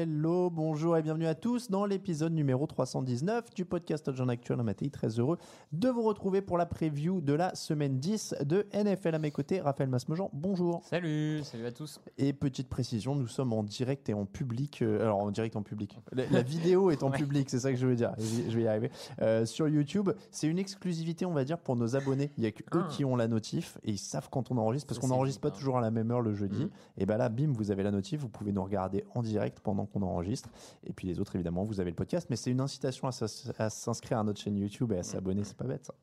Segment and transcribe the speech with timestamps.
[0.00, 4.58] Hello, bonjour et bienvenue à tous dans l'épisode numéro 319 du podcast Jean Actuel.
[4.62, 5.38] Matéi, très heureux
[5.72, 9.58] de vous retrouver pour la preview de la semaine 10 de NFL à mes côtés.
[9.62, 10.82] Raphaël Masmejean, bonjour.
[10.84, 11.98] Salut, salut à tous.
[12.18, 14.82] Et petite précision, nous sommes en direct et en public.
[14.82, 15.98] euh, alors en direct en public.
[16.12, 17.16] La, la vidéo est en Ouais.
[17.16, 18.12] public, c'est ça que je veux dire.
[18.18, 18.90] Je vais y arriver.
[19.22, 22.32] Euh, sur YouTube, c'est une exclusivité, on va dire, pour nos abonnés.
[22.36, 22.88] Il y a que eux Ah.
[22.90, 25.78] qui ont la notif et ils savent quand on enregistre parce qu'on n'enregistre pas toujours
[25.78, 26.64] à la même heure le jeudi.
[26.64, 26.70] Mhm.
[26.98, 29.85] Et ben là, bim, vous avez la notif, vous pouvez nous regarder en direct pendant
[29.86, 30.48] qu'on enregistre.
[30.84, 32.26] Et puis les autres, évidemment, vous avez le podcast.
[32.30, 35.64] Mais c'est une incitation à s'inscrire à notre chaîne YouTube et à s'abonner, c'est pas
[35.66, 35.94] bête ça.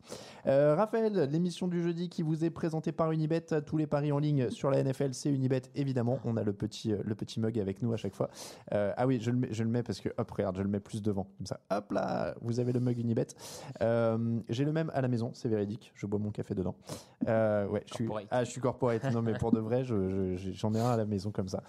[0.48, 4.20] Euh, Raphaël, l'émission du jeudi qui vous est présentée par Unibet, tous les paris en
[4.20, 6.20] ligne sur la NFL, c'est Unibet, évidemment.
[6.26, 8.30] On a le petit, euh, le petit mug avec nous à chaque fois.
[8.74, 10.70] Euh, ah oui, je le, mets, je le mets parce que, hop, regarde, je le
[10.70, 11.28] mets plus devant.
[11.38, 13.28] Comme ça, hop là, vous avez le mug Unibet.
[13.82, 15.92] Euh, J'ai le même à la maison, c'est véridique.
[15.96, 16.76] Je bois mon café dedans.
[17.28, 19.04] Ouais, je suis, ah, je suis corporate.
[19.14, 21.64] Non, mais pour de vrai, je- je- j'en ai un à la maison comme ça.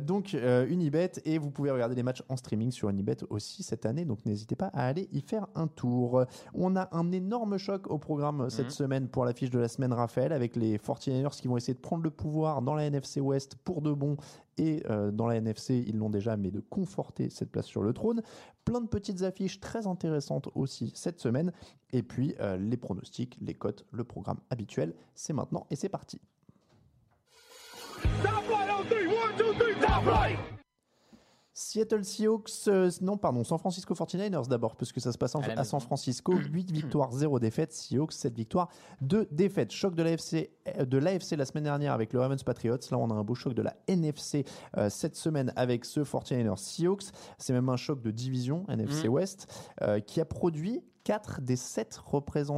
[0.00, 0.34] Donc,
[0.68, 4.04] Unibet, et vous pouvez regarder les matchs en streaming sur Unibet aussi cette année.
[4.04, 6.24] Donc, n'hésitez pas à aller y faire un tour.
[6.54, 8.70] On a un énorme choc au programme cette Mhm.
[8.70, 12.02] semaine pour l'affiche de la semaine, Raphaël, avec les 49ers qui vont essayer de prendre
[12.02, 14.16] le pouvoir dans la NFC West pour de bon.
[14.58, 17.92] Et euh, dans la NFC, ils l'ont déjà, mais de conforter cette place sur le
[17.92, 18.22] trône.
[18.64, 21.52] Plein de petites affiches très intéressantes aussi cette semaine.
[21.92, 24.94] Et puis, euh, les pronostics, les cotes, le programme habituel.
[25.14, 26.20] C'est maintenant et c'est parti.
[28.22, 29.06] Top right on three.
[29.06, 29.74] One, two, three.
[29.80, 30.38] Top right.
[31.58, 35.58] Seattle Seahawks, euh, non pardon, San Francisco 49ers d'abord, puisque ça se passe en- À
[35.58, 35.80] à, San.
[35.80, 38.68] Francisco, 8 victoires, 0 défaites, Seahawks 7 victoires,
[39.00, 39.72] 2 défaites.
[39.72, 43.10] Choc de l'AFC euh, de l'AFC la semaine dernière avec le Ravens Patriots, là on
[43.10, 44.44] a un beau choc de la NFC
[44.76, 47.04] euh, cette semaine avec ce 49ers Seahawks,
[47.38, 49.08] c'est même un choc de division NFC.
[49.08, 49.46] West
[49.80, 52.00] euh, qui a produit 4 des 7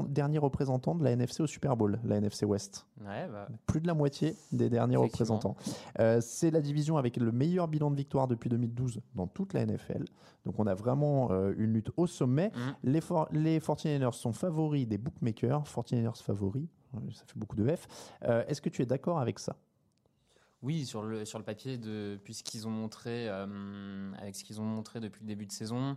[0.08, 3.86] derniers représentants de la NFC au Super Bowl, la NFC West Ouais, bah, plus de
[3.86, 5.54] la moitié des derniers représentants.
[6.00, 9.66] Euh, c'est la division avec le meilleur bilan de victoire depuis 2012 dans toute la
[9.66, 10.06] NFL.
[10.46, 12.50] Donc on a vraiment euh, une lutte au sommet.
[12.54, 12.74] Mhm.
[12.84, 17.68] Les, for- les 49ers sont favoris des bookmakers, 49ers favoris, euh, ça fait beaucoup de
[17.76, 17.86] F.
[18.24, 19.56] Euh, Est-ce que tu es d'accord avec ça?
[20.62, 24.64] Oui, sur le, sur le papier, depuis ce qu'ils ont montré, avec ce qu'ils ont
[24.64, 25.96] montré depuis le début de saison,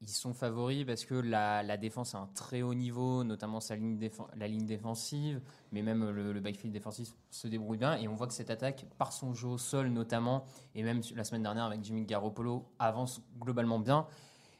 [0.00, 3.74] ils sont favoris parce que la, la défense a un très haut niveau, notamment sa
[3.74, 3.98] ligne
[4.36, 5.40] la ligne défensive,
[5.72, 7.96] mais même le, le backfield défensif se débrouille bien.
[7.96, 10.44] Et on voit que cette attaque, par son jeu au sol notamment,
[10.76, 14.06] et même la semaine dernière avec Jimmy Garoppolo, avance globalement bien.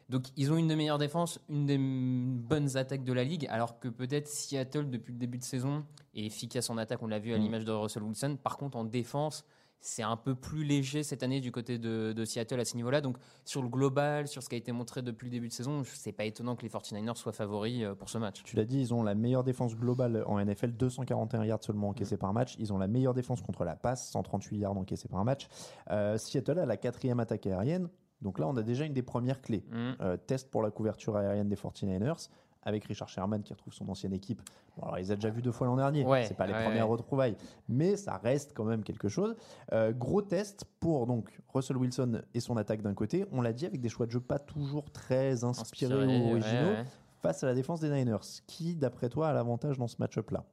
[0.09, 3.78] Donc ils ont une des meilleures défenses, une des bonnes attaques de la ligue, alors
[3.78, 5.84] que peut-être Seattle depuis le début de saison
[6.15, 7.43] est efficace en attaque, on l'a vu à Mm.
[7.43, 8.38] l'image de Russell Wilson.
[8.43, 9.44] Par contre en défense,
[9.81, 13.00] c'est un peu plus léger cette année du côté de, de Seattle à ce niveau-là.
[13.00, 15.83] Donc sur le global, sur ce qui a été montré depuis le début de saison,
[15.84, 18.43] c'est pas étonnant que les 49ers soient favoris euh, pour ce match.
[18.44, 22.17] Tu l'as dit, ils ont la meilleure défense globale en NFL, 241 yards seulement encaissés
[22.17, 22.56] par match.
[22.59, 25.49] Ils ont la meilleure défense contre la passe, 138 yards encaissés par match.
[25.91, 27.88] Euh, Seattle a la quatrième attaque aérienne.
[28.20, 29.64] Donc là, on a déjà une des premières clés.
[29.70, 29.91] Mm.
[30.00, 32.29] Euh, test pour la couverture aérienne des 49ers
[32.62, 34.43] avec Richard Sherman qui retrouve son ancienne équipe.
[34.76, 36.05] Bon, alors, il les a déjà vus deux fois l'an dernier.
[36.05, 36.96] Ouais, c'est pas les ouais, premières ouais.
[36.96, 37.37] retrouvailles,
[37.69, 39.37] mais ça reste quand même quelque chose.
[39.72, 43.26] Euh, gros test pour donc Russell Wilson et son attaque d'un côté.
[43.32, 46.84] On l'a dit avec des choix de jeu pas toujours très inspirés Inspiré, ou originaux
[47.20, 48.43] face à la défense des Niners.
[48.46, 50.44] Qui, d'après toi, a l'avantage dans ce match-up là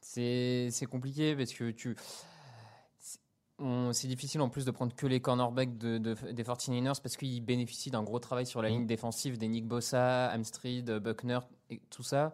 [0.00, 1.96] C'est c'est compliqué parce que tu.
[3.92, 7.40] C'est- difficile en plus de prendre que les cornerbacks de, de- des 49ers parce qu'ils
[7.44, 11.38] bénéficient d'un gros travail sur la ligne défensive des Nick Bossa, Amstrid, Buckner
[11.70, 12.32] et tout ça.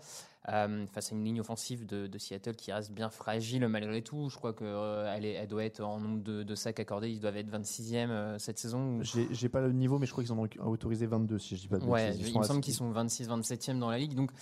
[0.49, 4.31] euh, face à une ligne offensive de, de Seattle qui reste bien fragile malgré tout.
[4.31, 7.51] Je crois qu'elle elle doit être en nombre de, de sacs accordés, ils doivent être
[7.51, 9.01] 26e euh, cette saison.
[9.03, 11.69] J'ai pas le niveau, mais je crois qu'ils en ont autorisé 22, si je dis
[11.69, 12.29] pas de Ouais, bêtises.
[12.31, 14.15] Il me semble qu'ils sont 26-27e dans la ligue.
[14.15, 14.35] Donc, euh,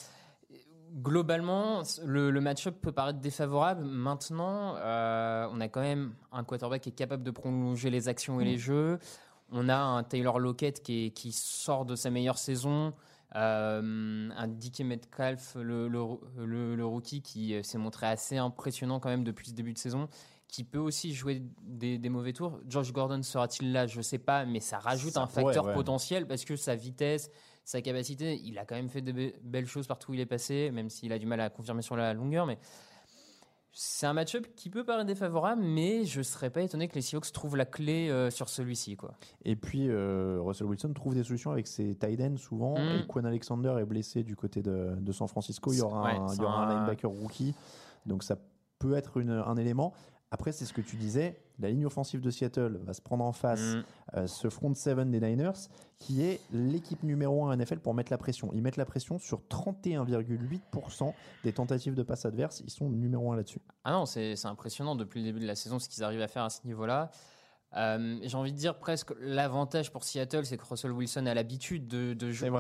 [1.03, 3.85] globalement, le, le match-up peut paraître défavorable.
[3.85, 8.41] Maintenant, euh, on a quand même un quarterback qui est capable de prolonger les actions
[8.41, 8.99] et les jeux.
[9.51, 12.93] On a un Taylor Lockett qui, est- qui sort de sa meilleure saison.
[13.37, 16.01] Euh, un Dickie Metcalf, le, le,
[16.39, 19.79] le- le rookie, qui euh, s'est montré assez impressionnant quand même depuis ce début de
[19.79, 20.09] saison,
[20.49, 22.59] qui peut aussi jouer des, des mauvais tours.
[22.69, 23.87] Josh Gordon sera-t-il là?
[23.87, 25.75] Je sais pas, mais ça rajoute Ça un pourrait, facteur ouais.
[25.75, 27.31] potentiel parce que sa vitesse,
[27.69, 30.25] sa capacité, il a quand même fait de be- belles choses partout où il est
[30.27, 32.47] passé, même s'il a du mal à confirmer sur la longueur.
[32.47, 32.59] Mais
[33.73, 37.31] c'est un match-up qui peut paraître défavorable, mais je serais pas étonné que les Seahawks
[37.31, 38.97] trouvent la clé euh, sur celui-ci.
[38.97, 39.13] Quoi.
[39.45, 42.79] Et puis euh, Russell Wilson trouve des solutions avec ses tight ends souvent.
[42.79, 43.01] Mm.
[43.03, 45.71] Et Quan Alexander est blessé du côté de, de San Francisco.
[45.73, 47.55] Il y aura, Ouais, un, il c'est y aura un un- linebacker rookie.
[48.07, 48.37] Donc ça
[48.79, 49.93] peut être une- un élément.
[50.31, 51.39] Après, c'est ce que tu disais.
[51.61, 53.85] La ligne offensive de Seattle va se prendre en face Mm.
[54.17, 55.53] euh, ce front seven des Niners,
[55.99, 58.51] qui est l'équipe numéro 1 NFL pour mettre la pression.
[58.55, 61.15] Ils mettent la pression sur 31,8%
[61.45, 62.61] des tentatives de passe adverse.
[62.65, 63.61] Ils sont numéro 1 là-dessus.
[63.85, 66.45] Ah non, c'est impressionnant depuis le début de la saison ce qu'ils arrivent à faire
[66.45, 67.11] à ce niveau-là.
[67.77, 71.87] Euh, J'ai envie de dire presque l'avantage pour Seattle, c'est que Russell Wilson a l'habitude
[71.87, 72.51] de, de jouer.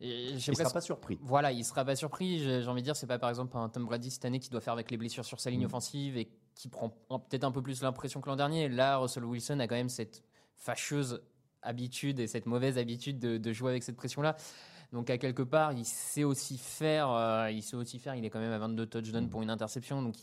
[0.00, 1.18] Et Il ne sera presque- pas surpris.
[1.22, 2.40] Voilà, il sera pas surpris.
[2.40, 4.50] J'ai j'ai envie de dire, c'est pas par exemple un Tom Brady cette année qui
[4.50, 5.66] doit faire avec les blessures sur sa ligne Mm.
[5.66, 8.68] offensive et qui prend peut-être un peu plus l'impression que l'an dernier.
[8.68, 10.22] Là, Russell Wilson a quand même cette
[10.56, 11.22] fâcheuse
[11.62, 14.36] habitude et cette mauvaise habitude de, de jouer avec cette pression-là.
[14.94, 17.10] Donc à quelque part, il sait aussi faire.
[17.10, 18.14] euh, il sait aussi faire.
[18.14, 20.14] Il est quand même à 22 touchdowns pour une interception, donc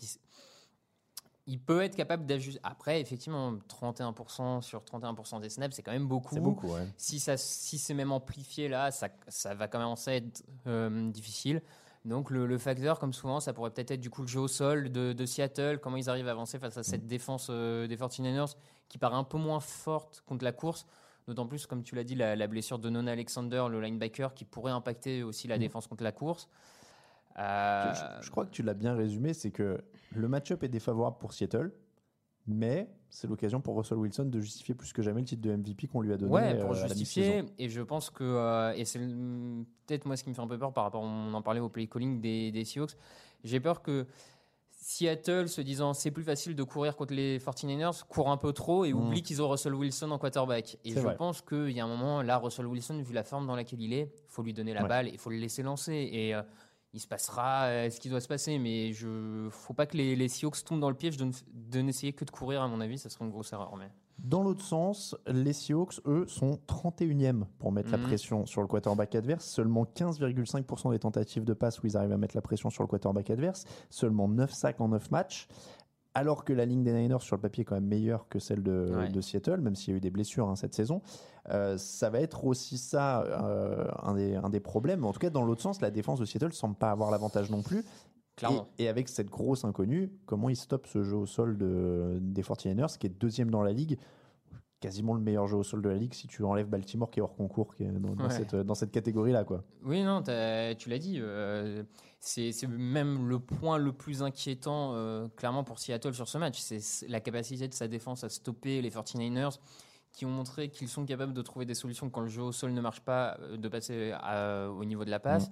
[1.46, 2.62] il, peut être capable d'ajuster.
[2.64, 6.34] Après, effectivement, 31% sur 31% des snaps, c'est quand même beaucoup.
[6.34, 6.88] C'est beaucoup, ouais.
[6.96, 11.62] Si, ça, si c'est même amplifié là, ça, ça va commencer à être euh, difficile.
[12.04, 14.48] Donc le, le facteur, comme souvent, ça pourrait peut-être être du coup le jeu au
[14.48, 17.96] sol de, de Seattle, comment ils arrivent à avancer face à cette défense euh, des
[17.96, 18.56] 49ers
[18.90, 20.88] qui paraît un peu moins forte contre la course.
[21.28, 24.46] D'autant plus, comme tu l'as dit, la, la blessure de Non Alexander, le linebacker, qui
[24.46, 26.50] pourrait impacter aussi la défense contre la course.
[27.38, 29.80] Euh, Je, je crois que tu l'as bien résumé, c'est que
[30.12, 31.72] le match-up est défavorable pour Seattle,
[32.48, 35.88] mais c'est l'occasion pour Russell Wilson de justifier plus que jamais le titre de MVP
[35.88, 37.44] qu'on lui a donné Ouais, euh, pour à la justifier.
[37.60, 40.58] Et je pense que, euh, et c'est peut-être moi ce qui me fait un peu
[40.58, 42.96] peur par rapport, on en parlait au play calling des, des Seahawks.
[43.44, 44.08] J'ai peur que
[44.72, 48.84] Seattle, se disant c'est plus facile de courir contre les 49ers, court un peu trop
[48.86, 48.98] et Mm.
[48.98, 50.78] oublie qu'ils ont Russell Wilson en quarterback.
[50.86, 51.16] Et je vrai.
[51.16, 53.94] pense qu'il y a un moment, là, Russell Wilson, vu la forme dans laquelle il
[53.94, 54.90] est, faut lui donner la Ouais.
[54.90, 56.10] balle, il faut le laisser lancer.
[56.12, 56.42] Et euh,
[56.94, 58.58] il se passera euh, ce qui doit se passer.
[58.60, 62.26] Mais je faut pas que les, les Seahawks tombent dans le piège de n'essayer que
[62.26, 63.76] de courir, à mon avis, ça serait une grosse erreur.
[63.78, 63.90] Mais...
[64.20, 68.04] Dans l'autre sens, les Seahawks, eux, sont 31e pour mettre la Mhm.
[68.04, 69.46] pression sur le quarterback adverse.
[69.46, 72.88] Seulement 15,5% des tentatives de passe où ils arrivent à mettre la pression sur le
[72.88, 73.66] quarterback adverse.
[73.90, 75.48] Seulement 9 sacs en 9 matchs.
[76.14, 78.64] Alors que la ligne des Niners sur le papier est quand même meilleure que celle
[78.64, 79.10] de, Ouais.
[79.10, 81.02] de Seattle, même s'il y a eu des blessures hein, cette saison.
[81.50, 85.06] Euh, ça va être aussi ça euh, un, des, un des problèmes.
[85.06, 87.62] En tout cas, dans l'autre sens, la défense de Seattle semble pas avoir l'avantage non
[87.62, 87.86] plus.
[88.36, 88.68] Clairement.
[88.78, 92.42] Et, et avec cette grosse inconnue, comment ils stoppent ce jeu au sol de, des
[92.44, 93.98] 49ers, qui est deuxième dans la ligue
[94.82, 97.22] quasiment le meilleur jeu au sol de la ligue si tu enlèves Baltimore qui est
[97.22, 98.30] hors concours qui est dans, dans Ouais.
[98.32, 99.46] cette, dans cette catégorie-là.
[99.46, 99.64] quoi.
[99.86, 101.18] Oui, non, tu l'as dit.
[101.22, 101.84] euh,
[102.20, 106.60] c'est c'est même le point le plus inquiétant, euh, clairement, pour Seattle sur ce match.
[106.60, 109.58] C'est la capacité de sa défense à stopper les 49ers
[110.12, 112.74] qui ont montré qu'ils sont capables de trouver des solutions quand le jeu au sol
[112.74, 115.50] ne marche pas, euh, de passer à- au niveau de la passe.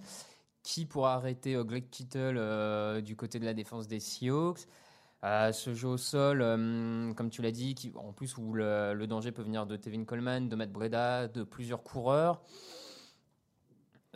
[0.62, 4.68] Qui pourra arrêter euh, Greg Kittle euh, du côté de la défense des Seahawks?
[5.26, 8.94] Euh, ce jeu au sol, euh, comme tu l'as dit, qui, en plus où le,
[8.94, 12.42] le danger peut venir de Tevin Coleman, de Matt Breda, de plusieurs coureurs.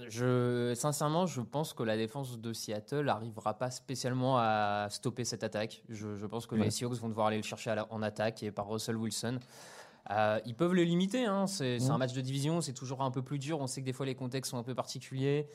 [0.09, 5.43] Je, sincèrement, je pense que la défense de Seattle n'arrivera pas spécialement à stopper cette
[5.43, 5.83] attaque.
[5.87, 6.63] Je, je pense que Ouais.
[6.63, 9.39] les Seahawks vont devoir aller le chercher la- en attaque et par Russell Wilson.
[10.09, 11.25] Euh, ils peuvent le limiter.
[11.25, 11.45] hein.
[11.47, 13.59] C'est un match de division, c'est toujours un peu plus dur.
[13.61, 15.47] On sait que des fois les contextes sont un peu particuliers.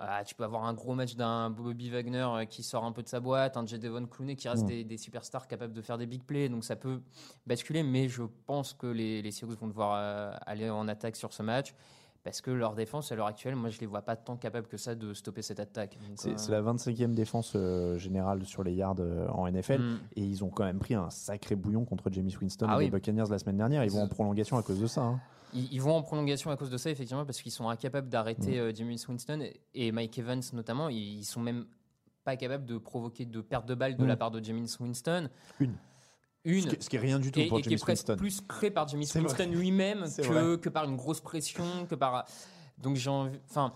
[0.00, 3.02] Euh, tu peux avoir un gros match d'un Bobby Wagner euh, qui sort un peu
[3.02, 6.06] de sa boîte, un Devon Clooney qui reste des, des superstars capables de faire des
[6.06, 6.48] big plays.
[6.48, 7.00] Donc ça peut
[7.46, 11.32] basculer, mais je pense que les, les Seahawks vont devoir euh, aller en attaque sur
[11.32, 11.74] ce match.
[12.24, 14.78] Parce que leur défense, à l'heure actuelle, moi, je les vois pas tant capables que
[14.78, 15.98] ça de stopper cette attaque.
[16.16, 18.96] C'est euh, la 25e défense euh, générale sur les yards
[19.28, 19.78] en NFL.
[19.78, 19.98] mm.
[20.16, 22.84] Et ils ont quand même pris un sacré bouillon contre James Winston Ah et oui.
[22.86, 23.84] les Buccaneers la semaine dernière.
[23.84, 25.02] Ils vont en prolongation à cause de ça.
[25.02, 25.20] hein.
[25.54, 28.56] Ils, ils vont en prolongation à cause de ça, effectivement, parce qu'ils sont incapables d'arrêter
[28.56, 28.60] Mm.
[28.62, 30.88] euh, James Winston et, et Mike Evans notamment.
[30.88, 31.66] Ils, ils sont même
[32.24, 34.08] pas capables de provoquer de perte de balle de Mm.
[34.08, 35.28] la part de James Winston.
[35.60, 35.76] Une.
[36.44, 36.62] Une.
[36.62, 38.40] Ce qui, ce qui est rien du tout et, pour et qui est presque plus
[38.42, 39.08] créé par Jimmy.
[39.14, 42.26] Winston lui-même que, que par une grosse pression, que par.
[42.78, 43.38] Donc j'ai envie.
[43.48, 43.72] Enfin,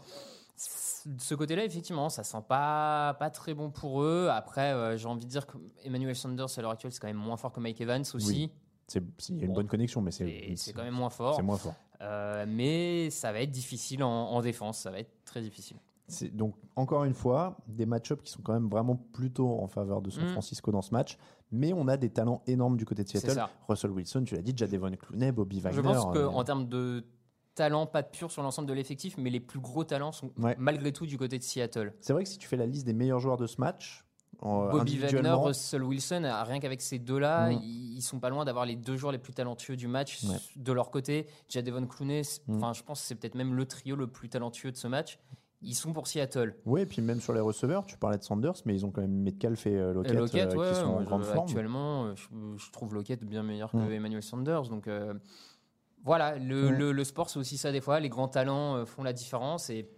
[1.06, 4.28] de ce côté-là, effectivement, ça sent pas, pas très bon pour eux.
[4.30, 7.16] Après, euh, j'ai envie de dire que Emmanuel Sanders à l'heure actuelle, c'est quand même
[7.16, 8.26] moins fort que Mike Evans aussi.
[8.28, 8.50] Oui.
[8.94, 9.02] Il
[9.36, 9.54] y a une Bon.
[9.54, 11.36] bonne connexion, mais c'est c'est quand même moins fort.
[11.36, 11.74] c'est moins fort.
[12.00, 14.78] Euh, mais ça va être difficile en, en défense.
[14.78, 15.76] Ça va être très difficile.
[16.06, 20.00] C'est donc encore une fois des match-ups qui sont quand même vraiment plutôt en faveur
[20.00, 20.28] de San Mm.
[20.32, 21.18] Francisco dans ce match,
[21.52, 23.32] mais on a des talents énormes du côté de Seattle.
[23.32, 23.50] ça.
[23.68, 25.76] Russell Wilson, tu l'as dit, Jadevon Clooney, Bobby Wagner.
[25.76, 27.04] Je pense euh, qu'en termes de
[27.54, 30.54] talent, pas pur sur l'ensemble de l'effectif, mais les plus gros talents sont Ouais.
[30.58, 31.92] malgré tout du côté de Seattle.
[32.00, 34.04] c'est vrai que si tu fais la liste des meilleurs joueurs de ce match,
[34.40, 37.60] en- Bobby Wagner, Russell Wilson, euh, rien qu'avec ces deux-là, Mm.
[37.62, 40.36] ils ils sont pas loin d'avoir les deux joueurs les plus talentueux du match Ouais.
[40.56, 41.26] de leur côté.
[41.48, 42.72] Jadevon Clooney, c'est- Mm.
[42.74, 45.18] je pense que c'est peut-être même le trio le plus talentueux de ce match.
[45.60, 46.54] Ils sont pour Seattle.
[46.66, 49.00] Oui, et puis même sur les receveurs, tu parlais de Sanders, mais ils ont quand
[49.00, 51.46] même Metcalf et euh, Et Lockett, Lockett, euh, ouais, qui sont en grande forme.
[51.48, 53.90] Actuellement, je, je trouve Lockett bien meilleur que Mm.
[53.92, 54.68] Emmanuel Sanders.
[54.68, 55.14] Donc euh,
[56.04, 57.98] voilà, le, le- le sport, c'est aussi ça des fois.
[58.00, 59.88] Les grands talents font la différence et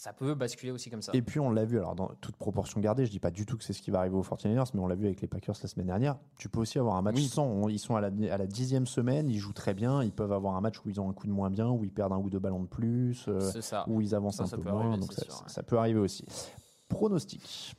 [0.00, 1.12] ça peut basculer aussi comme ça.
[1.14, 3.58] Et puis on l'a vu, alors dans toute proportion gardée, je dis pas du tout
[3.58, 5.54] que c'est ce qui va arriver aux 49ers, mais on l'a vu avec les Packers
[5.62, 6.16] la semaine dernière.
[6.38, 7.26] Tu peux aussi avoir un match Oui.
[7.28, 7.44] sans.
[7.46, 10.02] on- Ils sont à la, à la dixième semaine, ils jouent très bien.
[10.02, 11.92] Ils peuvent avoir un match où ils ont un coup de moins bien, où ils
[11.92, 13.84] perdent un ou deux ballons de plus, euh, ça.
[13.88, 14.80] où ils avancent Ça, un ça peu moins.
[14.86, 15.48] arriver, donc ça, sûr, ouais.
[15.48, 16.24] ça peut arriver aussi.
[16.88, 17.76] Pronostic.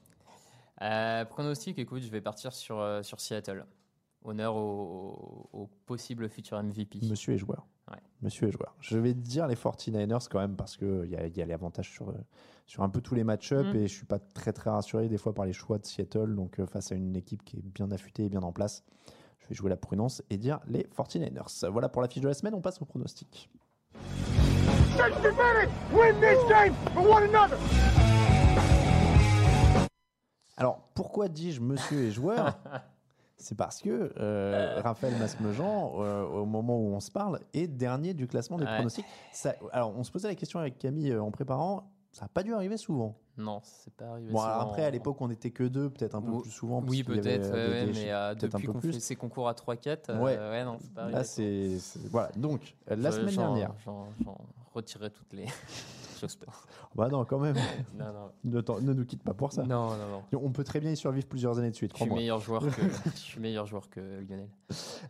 [0.84, 3.66] Euh, pronostic, écoute, je vais partir sur, euh, sur Seattle.
[4.24, 7.00] Honneur au, au- au possible futur MVP.
[7.10, 7.66] Monsieur est joueur.
[7.92, 7.98] Ouais.
[8.22, 8.76] Monsieur est joueur.
[8.80, 11.46] Je vais te dire les 49ers quand même parce qu'il y a, il y a
[11.46, 12.14] l'avantage sur, euh,
[12.68, 13.76] sur un peu tous les match-up Mm.
[13.76, 16.36] et je suis pas très très rassuré des fois par les choix de Seattle.
[16.36, 18.84] Donc euh, face à une équipe qui est bien affûtée et bien en place,
[19.40, 21.68] je vais jouer la prudence et dire les 49ers.
[21.70, 23.50] Voilà pour la fiche de la semaine, on passe au pronostic.
[24.96, 25.70] 60 minutes!
[25.94, 27.58] Win this game for one another!
[30.58, 32.60] Alors pourquoi dis-je monsieur est joueur?
[33.42, 38.14] C'est parce que euh, Raphaël Masmejean, euh, au moment où on se parle, est dernier
[38.14, 38.76] du classement des Ouais.
[38.76, 39.06] pronostics.
[39.34, 42.44] Ça- alors on se posait la question avec Camille euh, en préparant, ça n'a pas
[42.44, 43.16] dû arriver souvent.
[43.38, 44.32] Non, c'est pas arrivé.
[44.32, 44.60] Bon, souvent.
[44.60, 46.84] après, à l'époque, on était que deux, peut-être un peu Ou- plus souvent.
[46.86, 48.94] Oui, peut-être, euh, ouais, mais euh, peut-être un depuis peu qu'on plus.
[48.94, 50.38] fait ces concours à 3-4, euh, Ouais.
[50.38, 50.64] ouais.
[50.64, 51.18] non, c'est pas arrivé.
[51.18, 51.78] Là, c'est.
[52.12, 52.30] Voilà.
[52.36, 53.74] Donc, euh, la semaine dernière.
[53.86, 54.38] J'en j'en
[54.74, 55.46] retirerai toutes les.
[56.22, 56.68] J'espère.
[56.94, 57.56] Bah non, quand même.
[57.98, 58.06] Non,
[58.44, 58.82] non.
[58.82, 59.64] ne, nous quitte pas pour ça.
[59.64, 60.40] Non, non, non.
[60.44, 62.82] On peut très bien y survivre plusieurs années de suite, Je suis meilleur joueur que,
[63.16, 64.50] je suis meilleur joueur que Lionel.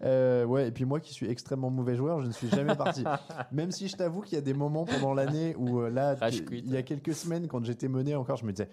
[0.04, 3.04] Euh, ouais, et puis moi qui suis extrêmement mauvais joueur, je ne suis jamais parti.
[3.52, 6.16] Même si je t'avoue qu'il y a des moments pendant l'année où euh, là,
[6.52, 8.70] il y a quelques semaines, quand j'étais mené encore, je me disais.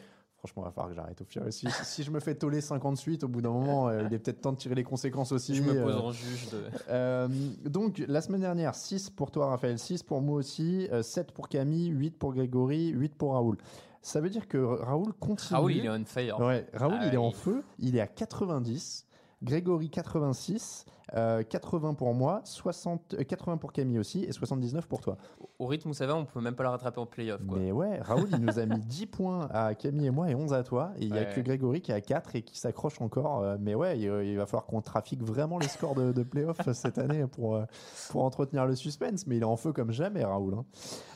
[0.49, 1.71] Franchement, il va falloir que j'arrête au fur et à mesure.
[1.71, 4.19] Si, si je me fais toller 50 suite, au bout d'un moment, euh, il est
[4.19, 5.55] peut-être temps de tirer les conséquences aussi.
[5.55, 6.62] Je me pose euh, en juge de.
[6.88, 7.28] Euh,
[7.64, 11.49] donc, la semaine dernière, 6 pour toi, Raphaël, 6 pour moi aussi, euh, 7 pour
[11.49, 13.59] Camille, 8 pour Grégory, 8 pour Raoul.
[14.00, 15.59] Ça veut dire que Raoul continue.
[15.59, 16.40] Raoul, il est on fire.
[16.40, 17.62] Ouais, Raoul, Ah il est en feu.
[17.78, 19.07] Il est à 90.
[19.43, 20.85] Grégory, 86.
[21.14, 22.40] euh, 80 pour moi.
[22.45, 24.25] 60, euh, 80 pour Camille aussi.
[24.25, 25.17] Et 79 pour toi.
[25.61, 27.45] Au rythme où ça va, on peut même pas la rattraper en playoff.
[27.45, 27.59] Quoi.
[27.59, 30.53] Mais ouais, Raoul, il nous a mis 10 points à Camille et moi et 11
[30.53, 30.93] à toi.
[31.00, 31.33] Et il n'y a Ouais.
[31.35, 33.43] que Grégory qui est à 4 et qui s'accroche encore.
[33.43, 36.59] Euh, Mais ouais, il, il va falloir qu'on trafique vraiment les scores de, de playoff
[36.73, 37.65] cette année pour, euh,
[38.11, 39.27] pour entretenir le suspense.
[39.27, 40.55] Mais il est en feu comme jamais, Raoul.
[40.55, 40.65] hein.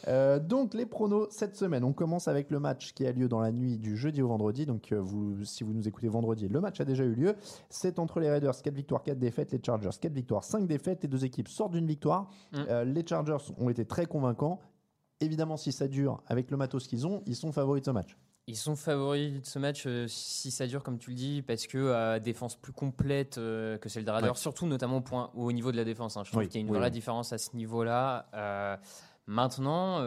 [0.08, 1.84] Euh, donc, les pronos cette semaine.
[1.84, 4.66] On commence avec le match qui a lieu dans la nuit du jeudi au vendredi.
[4.66, 7.37] Donc, euh, vous, si vous nous écoutez vendredi, le match a déjà eu lieu.
[7.70, 9.52] C'est entre les Raiders, 4 victoires, 4 défaites.
[9.52, 11.00] Les Chargers, 4 victoires, 5 défaites.
[11.04, 12.28] Les deux équipes sortent d'une victoire.
[12.52, 12.56] Mm.
[12.68, 14.06] Euh, les Chargers ont été très
[15.20, 18.16] Évidemment, si ça dure avec le matos qu'ils ont, ils sont favoris de ce match.
[18.48, 21.68] Ils sont favoris de ce match euh, si ça dure, comme tu le dis, parce
[21.68, 24.36] que euh, défense plus complète euh, que celle des Raiders, Ouais.
[24.36, 26.16] surtout notamment au, point, au niveau de la défense.
[26.16, 26.22] hein.
[26.24, 26.92] Je trouve Oui, qu'il y a une oui, vraie oui.
[26.92, 28.26] différence à ce niveau-là.
[28.34, 28.76] Euh,
[29.28, 30.00] maintenant,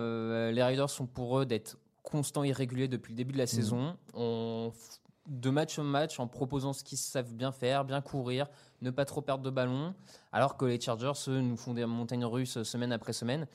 [0.51, 3.96] les Raiders sont pour eux d'être constants et réguliers depuis le début de la saison.
[4.13, 8.48] On f- de match en match en proposant ce qu'ils savent bien faire, bien courir,
[8.82, 9.96] ne pas trop perdre de ballon,
[10.34, 13.48] alors que les Chargers, eux, nous font des montagnes russes semaine après semaine.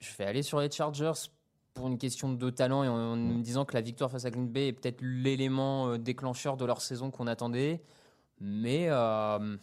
[0.00, 1.12] Je vais aller sur les Chargers
[1.74, 4.30] pour une question de talent et en, en me disant que la victoire face à
[4.30, 7.82] Green Bay est peut-être l'élément euh, déclencheur de leur saison qu'on attendait.
[8.40, 9.56] Mais euh,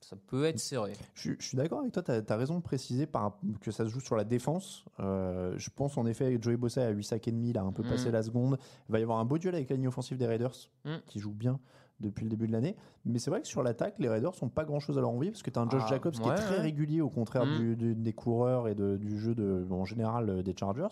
[0.00, 0.92] ça peut être serré.
[1.14, 3.84] Je, suis- je suis d'accord avec toi, tu as, raison de préciser par, que ça
[3.84, 4.84] se joue sur la défense.
[5.00, 7.62] Euh, je pense en effet que Joey Bossa à 8 sacs et demi, il a
[7.62, 7.88] un peu Mm.
[7.88, 8.58] passé la seconde.
[8.88, 10.96] Il va y avoir un beau duel avec la ligne offensive des Raiders Mm.
[11.06, 11.58] qui joue bien
[12.00, 12.76] depuis le début de l'année.
[13.04, 15.30] Mais c'est vrai que sur l'attaque, les Raiders sont pas grand chose à leur envie
[15.30, 16.60] parce que tu as un Josh Ah, Jacobs qui est très ouais.
[16.62, 17.58] régulier au contraire Mm.
[17.58, 20.86] du- du- des coureurs et de- du jeu de, en général euh, des Chargers.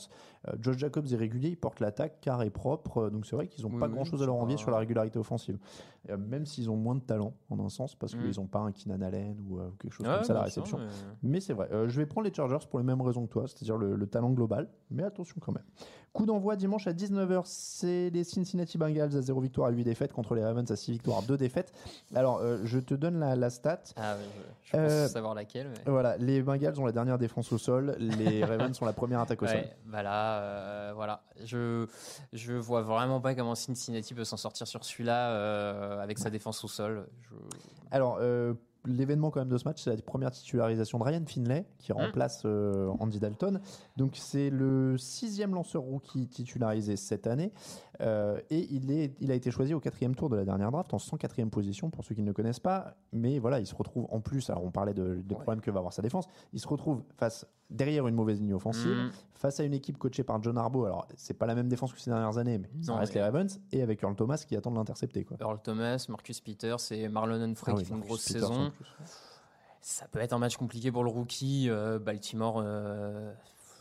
[0.49, 2.99] Euh, Josh Jacobs est régulier, il porte l'attaque, car est propre.
[2.99, 4.61] euh, Donc c'est vrai qu'ils ont Oui, pas oui, grand chose à leur envier pas-
[4.62, 5.59] sur la régularité offensive.
[6.09, 8.21] Euh, même s'ils ont moins de talent en un sens parce Mm.
[8.23, 10.79] qu'ils n'ont pas un Keenan Allen ou quelque chose comme ça à la sûr, réception.
[10.79, 11.69] mais- Mais c'est vrai.
[11.87, 14.31] Je vais prendre les Chargers pour les mêmes raisons que toi, c'est-à-dire le, le talent
[14.31, 14.69] global.
[14.90, 15.64] Mais attention quand même.
[16.12, 20.12] Coup d'envoi dimanche à 19h, c'est les Cincinnati Bengals à 0 victoire à 8 défaites
[20.12, 21.73] contre les Ravens à 6 victoires, 2 défaites.
[22.14, 23.80] Alors, euh, je te donne la, la stat.
[23.97, 24.23] Ah, je,
[24.66, 25.69] je pense Euh, savoir laquelle.
[25.69, 29.21] mais- Voilà, les Bengals ont la dernière défense au sol, les Ravens sont la première
[29.21, 29.57] attaque au sol.
[29.57, 31.23] Ouais, bah là, euh, voilà.
[31.45, 31.87] Je,
[32.33, 36.62] je vois vraiment pas comment Cincinnati peut s'en sortir sur celui-là euh, avec sa défense
[36.64, 37.07] au sol.
[37.23, 37.35] Je-
[37.90, 38.19] Alors,
[38.84, 42.42] l'événement quand même de ce match, c'est la première titularisation de Ryan Finlay, qui remplace
[42.46, 43.60] euh, Andy Dalton.
[43.96, 47.52] Donc, c'est le sixième lanceur rookie titularisé cette année.
[48.00, 50.94] Euh, et il, est, il a été choisi au quatrième tour de la dernière draft,
[50.94, 52.94] en 104e position, pour ceux qui ne le connaissent pas.
[53.12, 55.78] Mais voilà, il se retrouve en plus, alors on parlait de- des problèmes que va
[55.78, 59.10] avoir sa défense, il se retrouve face, derrière une mauvaise ligne offensive, Mhm.
[59.34, 60.86] face à une équipe coachée par John Harbaugh.
[60.86, 63.20] Alors, c'est pas la même défense que ces dernières années, mais ça Non, reste mais-
[63.20, 65.24] les Ravens, et avec Earl Thomas qui attend de l'intercepter.
[65.24, 65.36] quoi.
[65.40, 68.72] Earl Thomas, Marcus Peters et Marlon Humphrey Ah qui font une grosse Peters saison.
[69.82, 71.68] Ça peut être un match compliqué pour le rookie.
[71.70, 73.32] euh, Baltimore, euh,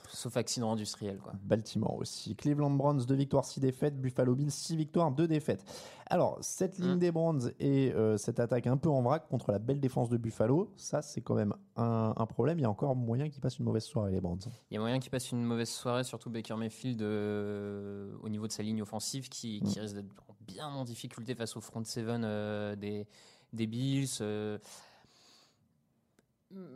[0.09, 1.17] sauf accident industriel.
[1.19, 1.33] Quoi.
[1.43, 2.35] Baltimore aussi.
[2.35, 3.99] Cleveland Browns, 2 victoires, 6 défaites.
[3.99, 5.63] Buffalo Bills, 6 victoires, 2 défaites.
[6.07, 6.99] Alors, cette ligne Mm.
[6.99, 10.17] des Browns et euh, cette attaque un peu en vrac contre la belle défense de
[10.17, 12.57] Buffalo, ça, c'est quand même un, un problème.
[12.57, 14.39] Il y a encore moyen qu'ils passent une mauvaise soirée, les Browns.
[14.71, 18.47] Il y a moyen qu'il passe une mauvaise soirée, surtout Baker Mayfield euh, au niveau
[18.47, 20.07] de sa ligne offensive qui, qui risque d'être
[20.47, 23.05] bien en difficulté face au front seven euh, des,
[23.53, 24.07] des Bills.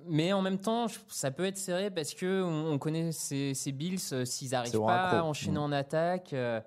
[0.06, 3.72] Mais en même temps, ça peut être serré parce que on, on connaît ces, ces
[3.72, 5.63] Bills, euh, s'ils n'arrivent pas à enchaîner Mm.
[5.63, 6.34] en attaque.
[6.34, 6.62] euh,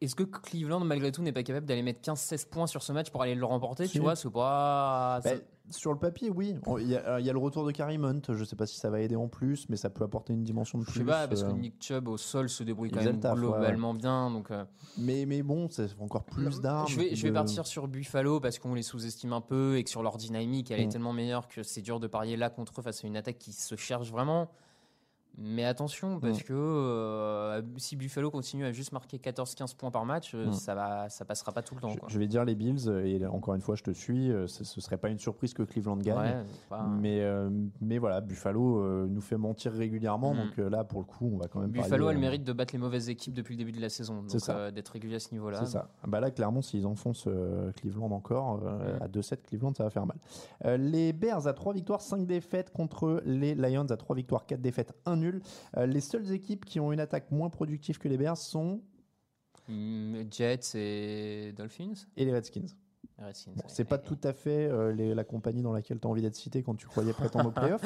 [0.00, 3.10] est-ce que Cleveland, malgré tout, n'est pas capable d'aller mettre 15-16 points sur ce match
[3.10, 3.94] pour aller le remporter Si.
[3.94, 5.18] Tu vois, c'est pas.
[5.24, 6.54] Ben, sur le papier, oui.
[6.66, 8.20] On- Il y, a, il y a le retour de Karim Hunt.
[8.28, 10.44] Je ne sais pas si ça va aider en plus, mais ça peut apporter une
[10.44, 11.00] dimension de je plus.
[11.00, 13.34] sais pas, parce que euh, Nick Chubb au sol se débrouille il quand même ouais,
[13.34, 14.30] globalement bien.
[14.30, 14.64] Donc, euh,
[14.96, 16.88] mais, mais bon, c'est encore plus d'armes.
[16.88, 19.90] Je vais, je vais partir sur Buffalo parce qu'on les sous-estime un peu et que
[19.90, 20.90] sur leur dynamique, elle est Mm.
[20.90, 23.52] tellement meilleure que c'est dur de parier là contre eux face à une attaque qui
[23.52, 24.50] se cherche vraiment.
[25.40, 26.42] Mais attention, parce Mm.
[26.42, 30.52] que euh, si Buffalo continue à juste marquer 14-15 points par match, euh, Mm.
[30.52, 31.90] ça va, ça passera pas tout le temps.
[31.90, 32.08] Je, quoi.
[32.10, 34.30] je vais dire les Bills, euh, et encore une fois, je te suis.
[34.48, 36.18] Ce ne serait pas une surprise que Cleveland gagne.
[36.18, 40.34] Ouais, c'est pas- Mais, euh, mais voilà, Buffalo euh, nous fait mentir régulièrement.
[40.34, 40.36] Mm.
[40.38, 42.74] Donc là, pour le coup, on va quand même Buffalo a le mérite de battre
[42.74, 44.22] les mauvaises équipes depuis le début de la saison.
[44.22, 45.60] Donc d'être régulier à ce niveau-là.
[45.60, 45.88] C'est ça.
[46.06, 47.28] Bah là, clairement, s'ils enfoncent
[47.76, 48.60] Cleveland encore,
[49.00, 50.16] à 2-7, Cleveland, ça va faire mal.
[50.80, 54.94] Les Bears à 3 victoires, 5 défaites contre les Lions à 3 victoires, 4 défaites,
[55.06, 55.27] 1 nul.
[55.76, 58.80] Euh, les seules équipes qui ont une attaque moins productive que les Bears sont
[59.70, 62.62] Mm, Jets et Dolphins et les Redskins.
[63.18, 63.64] Redskins, Bon, ouais.
[63.68, 66.36] c'est pas tout à fait euh, les- la compagnie dans laquelle tu as envie d'être
[66.36, 67.82] cité quand tu croyais prétendre aux playoffs.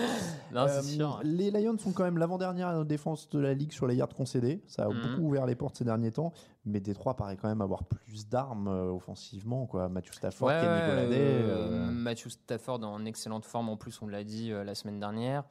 [0.53, 1.21] Non, c'est Euh, sûr.
[1.25, 4.63] Les Lions sont quand même l'avant-dernière défense de la ligue sur les yards concédés.
[4.69, 5.01] Ça a Mhm.
[5.01, 6.33] beaucoup ouvert les portes ces derniers temps.
[6.67, 9.67] Mais Détroit paraît quand même avoir plus d'armes euh, offensivement.
[9.67, 9.89] Quoi.
[9.89, 14.51] Matthew Stafford, Ouais, Kenny Golladay, Matthew Stafford en excellente forme en plus, on l'a dit
[14.51, 15.45] la semaine dernière.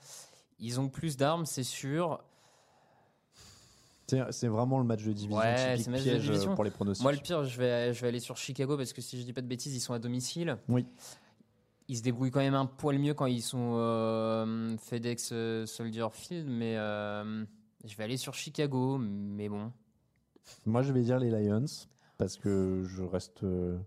[0.62, 2.24] Ils ont plus d'armes, c'est sûr.
[4.32, 6.54] c'est- vraiment le match de division Ouais, typique match de piège division.
[6.56, 7.02] pour les pronostics.
[7.04, 9.32] Moi, le pire, je vais, je vais aller sur Chicago parce que si je dis
[9.32, 10.58] pas de bêtises, ils sont à domicile.
[10.68, 10.86] Oui.
[11.88, 16.08] Ils se débrouillent quand même un poil mieux quand ils sont euh, FedEx euh, Soldier
[16.12, 17.44] Field, mais euh,
[17.86, 18.98] je vais aller sur Chicago.
[19.00, 19.72] Mais bon,
[20.66, 21.66] Moi, je vais dire les Lions
[22.18, 23.78] parce que je reste euh,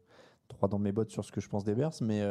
[0.49, 1.93] droit dans mes bottes sur ce que je pense des Bears.
[2.01, 2.23] Mais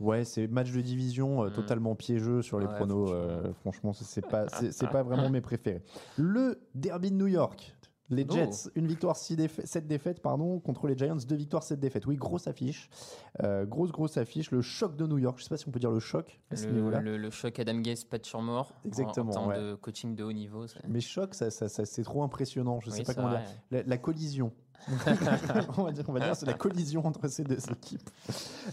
[0.00, 1.52] ouais, c'est match de division euh, Mm.
[1.52, 3.06] totalement piégeux sur les Ouais, pronos.
[3.08, 3.26] franchement.
[3.30, 5.82] euh, franchement, c'est- c'est pas, c'est pas vraiment mes préférés.
[6.16, 7.74] Le derby de New York.
[8.10, 8.32] Les Oh.
[8.34, 12.04] Jets, une victoire, 7 défaites pardon, contre les Giants, deux victoires, 7 défaites.
[12.04, 12.90] Oui, grosse affiche.
[13.42, 14.50] Euh, grosse, grosse affiche.
[14.50, 15.38] Le choc de New York.
[15.38, 17.00] Je sais pas si on peut dire le choc à ce le, niveau-là.
[17.00, 18.52] le- le choc Adam Gaze, Pat Shurmur,
[18.84, 19.58] en- Exactement, en, termes ouais.
[19.58, 20.66] de coaching de haut niveau.
[20.88, 22.80] Mais choc, ça, ça- ça- c'est trop impressionnant.
[22.80, 23.38] Je sais Oui, pas c'est comment vrai.
[23.44, 23.48] dire.
[23.70, 24.52] La, la collision.
[25.78, 28.10] on va dire, dire c'est la collision entre ces deux équipes.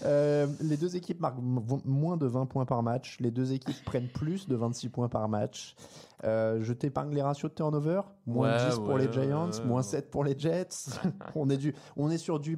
[0.04, 1.40] Euh, les deux équipes marquent
[1.86, 3.18] moins de 20 points par match.
[3.20, 5.76] Les deux équipes prennent plus de 26 points par match.
[6.24, 8.02] Euh, je t'épargne les ratios de turnover.
[8.26, 9.84] Moins Ouais, 10 pour ouais, les Giants, ouais, moins ouais.
[9.84, 10.68] 7 pour les Jets.
[11.36, 12.58] on, est du, on est sur du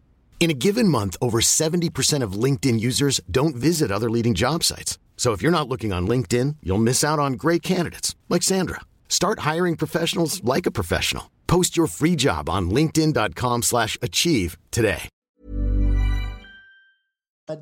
[0.41, 4.97] In a given month, over 70% of LinkedIn users don't visit other leading job sites.
[5.15, 8.81] So if you're not looking on LinkedIn, you'll miss out on great candidates like Sandra.
[9.07, 11.29] Start hiring professionals like a professional.
[11.45, 15.09] Post your free job on linkedin.com/achieve slash achieve today.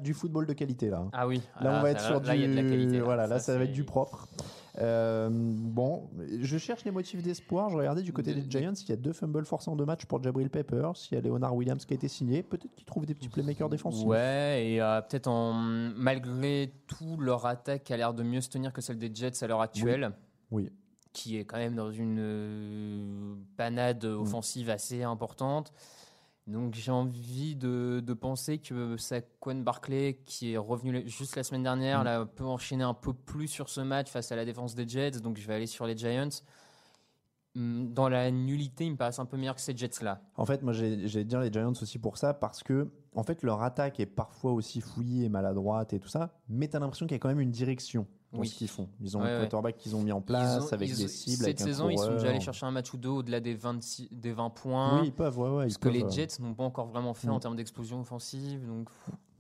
[0.04, 1.04] Du football de qualité là.
[1.14, 1.42] Ah oui.
[1.60, 3.02] Là, on Ah, va être sur là, il y a de la du.
[3.02, 4.28] Voilà, là, Ça, ça va être du propre.
[4.80, 6.10] Euh, bon,
[6.42, 7.70] je cherche les motifs d'espoir.
[7.70, 8.74] Je regardais du côté De- des Giants.
[8.84, 10.94] Il y a deux fumbles forcés en deux matchs pour Jabril Peppers.
[11.12, 12.44] Il y a Leonard Williams qui a été signé.
[12.44, 14.06] Peut-être qu'ils trouvent des petits playmakers défensifs.
[14.06, 18.72] Ouais, et euh, peut-être en malgré tout, leur attaque a l'air de mieux se tenir
[18.74, 20.12] que celle des Jets à l'heure actuelle.
[20.52, 20.70] Oui.
[21.12, 25.74] Qui est quand même dans une euh, panade offensive assez importante.
[26.50, 31.64] Donc j'ai envie de, de penser que Saquon Barclay, qui est revenu juste la semaine
[31.64, 32.06] dernière, Mm.
[32.06, 35.20] là, peut enchaîner un peu plus sur ce match face à la défense des Jets.
[35.22, 36.30] Donc je vais aller sur les Giants.
[37.56, 40.22] Hum, Dans la nullité, ils me paraissent un peu meilleurs que ces Jets-là.
[40.38, 43.42] En fait, moi, j'ai j'ai dire les Giants aussi pour ça parce que, en fait,
[43.44, 47.16] leur attaque est parfois aussi fouillée et maladroite et tout ça, mais t'as l'impression qu'il
[47.16, 48.48] y a quand même une direction dans Oui.
[48.48, 48.88] ce qu'ils font.
[49.02, 49.40] Ils ont Ouais, un ouais.
[49.42, 51.38] quarterback qu'ils ont mis en place ont- avec ils des cibles.
[51.38, 53.56] Cette avec un saison, ils sont déjà allés chercher un match ou deux au-delà des,
[53.56, 55.02] 26, des 20 points.
[55.02, 55.70] Oui, ils peuvent, ouais, ouais.
[55.70, 57.32] ce que les euh, Jets n'ont pas encore vraiment fait Mm.
[57.32, 58.66] en termes d'explosion offensive.
[58.68, 58.90] Donc,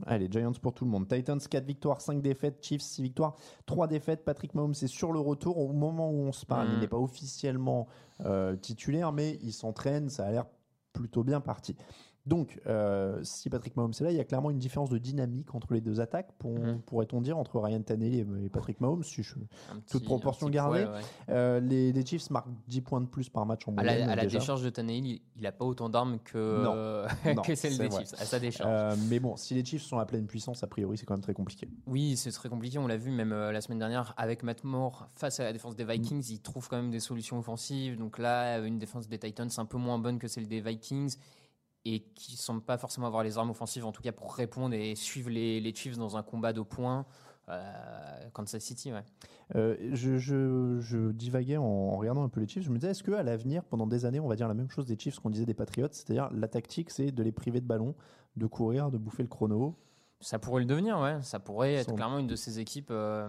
[0.06, 1.08] Allez, Giants pour tout le monde.
[1.10, 2.66] Titans, 4 victoires, 5 défaites.
[2.66, 4.24] Chiefs, 6 victoires, 3 défaites.
[4.24, 5.58] Patrick Mahomes est sur le retour.
[5.58, 7.86] Au moment où on se parle, il n'est pas officiellement
[8.26, 10.08] euh, titulaire, mais il s'entraîne.
[10.10, 10.46] Ça a l'air
[10.94, 11.76] plutôt bien parti.
[12.26, 15.56] Donc, euh, si Patrick Mahomes est là, il y a clairement une différence de dynamique
[15.56, 16.82] entre les deux attaques, pour- Mhm.
[16.82, 19.36] pourrait-on dire, entre Ryan Tannehill et, Patrick Mahomes, si je-
[19.72, 20.84] un toute petit- proportion petit gardée.
[20.84, 21.02] poil, ouais.
[21.30, 24.10] Euh, les, les Chiefs marquent 10 points de plus par match en À la, moyenne.
[24.10, 27.08] à la décharge de Tannehill, il n'a pas autant d'armes que, Non.
[27.40, 28.02] Non, que celle des vrai.
[28.06, 28.14] Chiefs.
[28.22, 28.70] À sa décharge.
[28.72, 31.22] Euh, mais bon, si les Chiefs sont à pleine puissance, a priori, c'est quand même
[31.22, 31.68] très compliqué.
[31.88, 32.78] Oui, c'est très compliqué.
[32.78, 35.76] On l'a vu même euh, la semaine dernière avec Matt Moore face à la défense
[35.76, 36.24] des Vikings.
[36.30, 37.98] Il trouve quand même des solutions offensives.
[37.98, 41.16] Donc là, une défense des Titans un peu moins bonne que celle des Vikings
[41.86, 44.96] et qui semble pas forcément avoir les armes offensives, en tout cas pour répondre et
[44.96, 47.06] suivre les, Chiefs dans un combat de points.
[47.48, 49.04] Euh, Kansas City, ouais.
[49.56, 52.64] Euh, je, je- divaguais en, en regardant un peu les Chiefs.
[52.64, 54.86] Je me disais, est-ce qu'à l'avenir, pendant des années, on va dire la même chose
[54.86, 55.88] des Chiefs qu'on disait des Patriots?
[55.92, 57.96] C'est-à-dire, la tactique, c'est de les priver de ballon,
[58.36, 59.76] de courir, de bouffer le chrono.
[60.22, 61.22] Ça pourrait le devenir, ouais.
[61.22, 63.28] Ça pourrait être clairement une de ces équipes euh,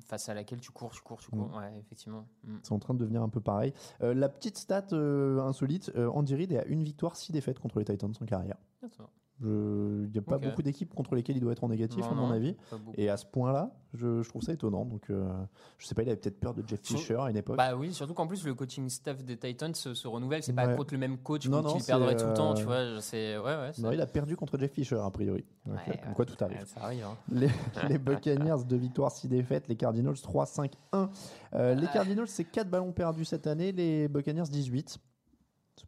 [0.00, 1.50] face à laquelle tu cours, tu cours, tu cours.
[1.50, 1.56] Mm.
[1.56, 2.26] Ouais, effectivement.
[2.44, 2.56] Mm.
[2.62, 3.72] C'est en train de devenir un peu pareil.
[4.02, 7.78] Euh, la petite stat euh, insolite, Andy Reid est à une victoire, six défaites contre
[7.78, 8.56] les Titans en carrière.
[9.40, 12.14] Il n'y a pas beaucoup d'équipes contre lesquelles il doit être en négatif, Non, à
[12.14, 12.56] mon non, avis.
[12.96, 14.84] Et à ce point-là, je, je trouve ça étonnant.
[14.84, 15.28] Donc, euh,
[15.78, 17.56] je sais pas, il avait peut-être peur de Jeff Fisher à une époque.
[17.56, 20.42] Bah oui, surtout qu'en plus le coaching staff des Titans se, se renouvelle.
[20.42, 20.66] C'est Ouais.
[20.66, 22.62] pas contre le même coach Non, contre non, qui il perdrait tout le temps, tu
[22.62, 23.44] euh, vois.
[23.44, 23.70] ouais, ouais.
[23.78, 25.44] non, il a perdu contre Jeff Fisher, a priori.
[25.66, 26.58] Donc, Ouais, euh, comme quoi tout arrive.
[26.58, 27.04] Ouais, ça arrive.
[27.04, 27.16] hein.
[27.30, 27.48] Les,
[27.88, 29.68] les Buccaneers, 2 victoires, 6 défaites.
[29.68, 31.10] Les Cardinals, 3, 5, 1.
[31.54, 33.70] Euh, les Cardinals, c'est 4 ballons perdus cette année.
[33.72, 34.98] Les Buccaneers, 18.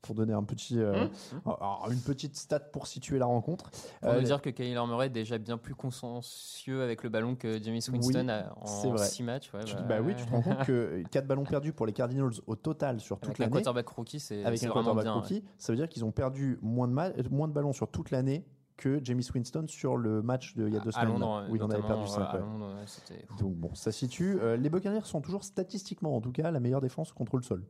[0.03, 1.07] Pour donner un petit, euh,
[1.45, 3.71] alors, une petite stat pour situer la rencontre.
[4.01, 7.35] Pour Euh, nous dire que Kyler Murray est déjà bien plus consciencieux avec le ballon
[7.37, 9.07] que James Winston Oui, a- en vrai.
[9.07, 9.53] 6 matchs.
[9.53, 11.93] ouais, tu- bah, bah oui, tu te rends compte que 4 ballons perdus pour les
[11.93, 13.53] Cardinals au total sur toute Avec un l'année.
[13.55, 15.15] quarterback rookie, c'est Avec un quarterback bien.
[15.15, 15.21] ouais.
[15.21, 18.45] rookie, ça veut dire qu'ils ont perdu moins de, moins de ballons sur toute l'année
[18.77, 21.09] que James Winston sur le match de, il y a deux semaines.
[21.09, 22.23] Londres, où il en avait perdu ouais, 5.
[22.23, 23.37] à Londres, ouais, c'était fou.
[23.39, 24.39] Donc bon, ça situe.
[24.41, 27.63] Euh, les Buccaneers sont toujours statistiquement, en tout cas, la meilleure défense contre le sol.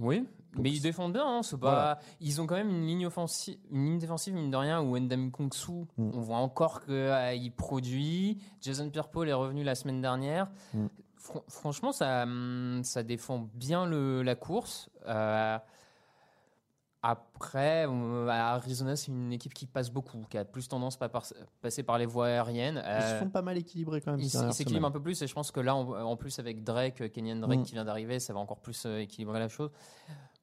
[0.00, 0.28] Oui, Donc,
[0.64, 1.26] mais ils défendent bien.
[1.26, 1.98] hein, c'est pas- Voilà.
[2.20, 5.30] Ils ont quand même une ligne offensive, une ligne défensive mine de rien où Endam
[5.30, 6.10] Kongsu, Mm.
[6.14, 8.38] on voit encore qu'il produit.
[8.60, 10.48] Jason Pierre-Paul est revenu la semaine dernière.
[10.74, 10.86] Mm.
[11.16, 14.88] Fran- franchement, ça, hum, ça défend bien le, la course.
[15.06, 15.58] Euh,
[17.02, 17.84] après,
[18.28, 21.08] Arizona, c'est une équipe qui passe beaucoup, qui a plus tendance à
[21.60, 22.76] passer par les voies aériennes.
[22.84, 24.20] Ils se Euh, sont pas mal équilibrés quand même.
[24.20, 24.90] il ces s- il dernières s'équilibre semaines.
[24.90, 27.62] un peu plus et je pense que là, en, plus avec Drake, Kenyan Drake Mm.
[27.64, 29.70] qui vient d'arriver, ça va encore plus euh, équilibrer la chose.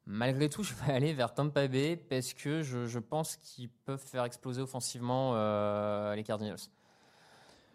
[0.05, 3.99] Malgré tout, je vais aller vers Tampa Bay parce que je, je pense qu'ils peuvent
[4.03, 6.57] faire exploser offensivement euh, les Cardinals.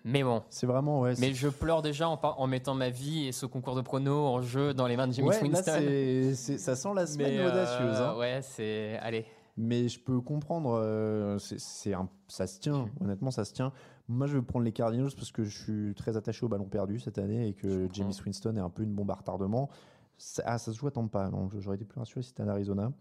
[0.05, 1.15] Mais bon, C'est vraiment, ouais.
[1.19, 4.27] mais je pleure déjà en, par- en mettant ma vie et ce concours de prono
[4.27, 7.39] en jeu dans les mains de Jimmy Ouais, là, c'est- ça sent la semaine Mais,
[7.41, 7.97] euh, audacieuse.
[8.01, 8.17] hein.
[8.17, 8.97] Ouais, c'est.
[9.03, 9.27] Allez.
[9.57, 13.73] Mais je peux comprendre, euh, c'est- un- ça se tient, honnêtement, ça se tient.
[14.09, 17.01] Moi, je vais prendre les Cardinals parce que je suis très attaché au ballon perdu
[17.01, 17.89] cette année et que.
[17.93, 19.69] James Winston est un peu une bombe à retardement.
[20.17, 22.49] Ça, ah, ça se joue à Tampa, donc j'aurais été plus rassuré si c'était en
[22.49, 22.93] Arizona.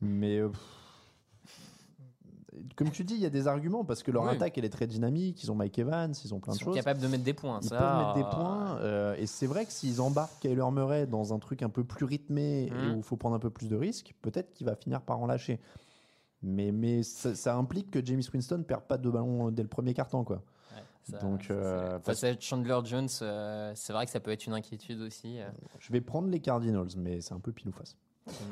[0.00, 0.60] Mais euh, pff,
[2.76, 4.30] comme tu dis, il y a des arguments parce que leur Oui.
[4.30, 5.42] attaque, elle est très dynamique.
[5.42, 6.74] Ils ont Mike Evans, ils ont plein Ils de sont choses.
[6.76, 7.60] capables de mettre des points.
[7.62, 8.78] Ils ça, peuvent mettre des points.
[8.80, 12.04] euh, et c'est vrai que s'ils embarquent Kyler Murray dans un truc un peu plus
[12.04, 12.94] rythmé et Mhm.
[12.94, 15.26] où il faut prendre un peu plus de risques, peut-être qu'il va finir par en
[15.26, 15.60] lâcher.
[16.42, 19.68] Mais, mais ça, ça implique que James Winston ne perd pas de ballon dès le
[19.68, 20.24] premier carton.
[20.24, 20.36] Quoi.
[20.76, 24.46] ouais, ça- Donc, euh, face à Chandler Jones, euh, c'est vrai que ça peut être
[24.46, 25.40] une inquiétude aussi.
[25.40, 25.48] euh.
[25.78, 27.96] Je vais prendre les Cardinals, mais c'est un peu pile ou face.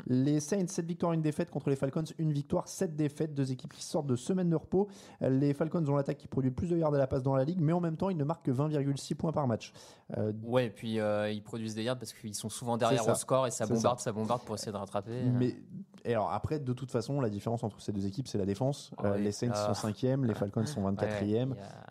[0.06, 3.72] Les Saints, 7 victoires, une défaite contre les Falcons, une victoire, 7 défaites, deux équipes
[3.72, 4.88] qui sortent de semaine de repos.
[5.22, 7.34] Euh, Les Falcons ont l'attaque qui produit le plus de yards à la passe dans
[7.36, 9.72] la ligue, mais en même temps, ils ne marquent que 20,6 points par match.
[10.18, 13.14] Euh, Ouais, et puis euh, ils produisent des yards parce qu'ils sont souvent derrière au
[13.14, 14.12] score et ça bombarde, ça.
[14.12, 15.22] bombarde pour essayer de rattraper.
[15.24, 15.56] Mais
[16.04, 18.90] et alors après, de toute façon, la différence entre ces deux équipes, c'est la défense.
[18.98, 19.72] Ah Euh, oui, les Saints ah.
[19.72, 21.02] sont 5e, les Falcons sont 24e.
[21.02, 21.46] Ouais, il y a-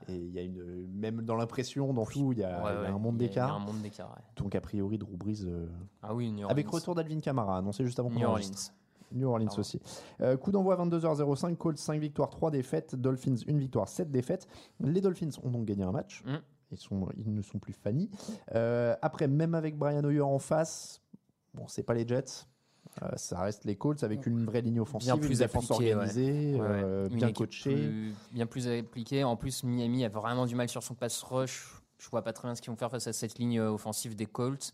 [0.09, 2.83] Et il y a une, même dans l'impression, dans tout, il y a, Ouais, il
[2.83, 3.55] y a un monde d'écart.
[3.55, 4.09] un monde d'écart.
[4.09, 4.21] ouais.
[4.35, 5.45] Donc a priori, Drew Brees.
[5.45, 5.67] euh,
[6.03, 6.79] Ah oui, New avec Orleans.
[6.79, 8.25] retour d'Alvin Kamara, annoncé juste avant New.
[8.27, 8.71] Orleans.
[9.13, 9.81] New Orleans aussi.
[10.21, 14.47] Euh, coup d'envoi à 22h05, Colts 5 victoires, 3 défaites, Dolphins 1 victoire, 7 défaites.
[14.79, 16.23] Les Dolphins ont donc gagné un match.
[16.25, 16.35] Mm.
[16.71, 18.09] Ils, sont, ils ne sont plus Fanny.
[18.55, 21.01] Euh, après, même avec Brian Hoyer en face,
[21.53, 22.45] bon, c'est pas les Jets.
[23.03, 25.93] Euh, ça reste les Colts avec une vraie ligne offensive, Bien plus une défense appliquée,
[25.93, 27.07] organisée, Ouais, ouais.
[27.09, 27.75] Une bien coachée.
[27.75, 29.23] plus- bien plus appliquée.
[29.25, 31.81] En plus, Miami a vraiment du mal sur son pass rush.
[31.99, 34.25] Je vois pas très bien ce qu'ils vont faire face à cette ligne offensive des
[34.25, 34.73] Colts.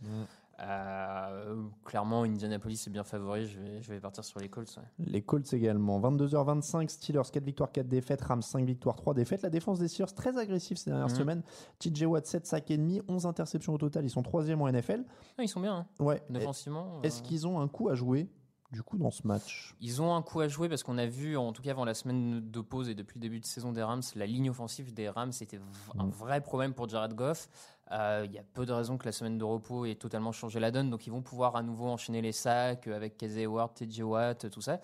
[0.59, 3.45] Euh, clairement, Indianapolis est bien favori.
[3.47, 4.75] Je vais, je vais partir sur les Colts.
[4.77, 5.05] ouais.
[5.05, 5.99] Les Colts également.
[5.99, 9.41] 22h25, Steelers 4 victoires, 4 défaites, Rams 5 victoires, 3 défaites.
[9.43, 11.15] La défense des Steelers très agressive ces dernières Mhm.
[11.15, 11.43] semaines.
[11.79, 14.03] TJ Watt 7 sacs et demi, 11 interceptions au total.
[14.05, 15.05] Ils sont 3e en NFL.
[15.37, 15.75] Ah, ils sont bien.
[15.99, 16.03] hein.
[16.03, 16.21] Ouais.
[16.29, 17.01] Défensivement.
[17.03, 18.27] Est-ce euh, qu'ils ont un coup à jouer
[18.71, 19.75] du coup dans ce match?
[19.79, 21.93] Ils ont un coup à jouer parce qu'on a vu, en tout cas avant la
[21.93, 25.07] semaine de pause et depuis le début de saison des Rams, la ligne offensive des
[25.07, 25.59] Rams c'était
[25.97, 26.09] un Mm.
[26.09, 27.47] vrai problème pour Jared Goff.
[27.91, 30.59] Euh, Il y a peu de raisons que la semaine de repos ait totalement changé
[30.59, 34.01] la donne, donc ils vont pouvoir à nouveau enchaîner les sacs avec Casey Howard, TJ
[34.01, 34.79] Watt, tout ça.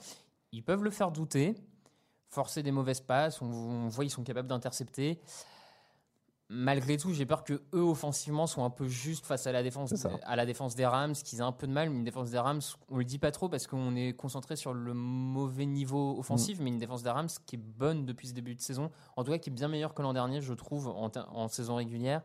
[0.51, 1.55] Ils peuvent le faire douter,
[2.29, 5.19] forcer des mauvaises passes, on, on voit ils sont capables d'intercepter.
[6.49, 9.89] Malgré tout, j'ai peur que eux offensivement soient un peu justes face à la défense,
[9.89, 10.11] C'est ça.
[10.23, 11.89] à la défense des Rams, qu'ils aient un peu de mal.
[11.89, 14.73] Mais une défense des Rams, on le dit pas trop parce qu'on est concentré sur
[14.73, 16.63] le mauvais niveau offensif, Mm.
[16.63, 19.31] mais une défense des Rams qui est bonne depuis ce début de saison, en tout
[19.31, 22.21] cas qui est bien meilleure que l'an dernier, je trouve, en saison régulière.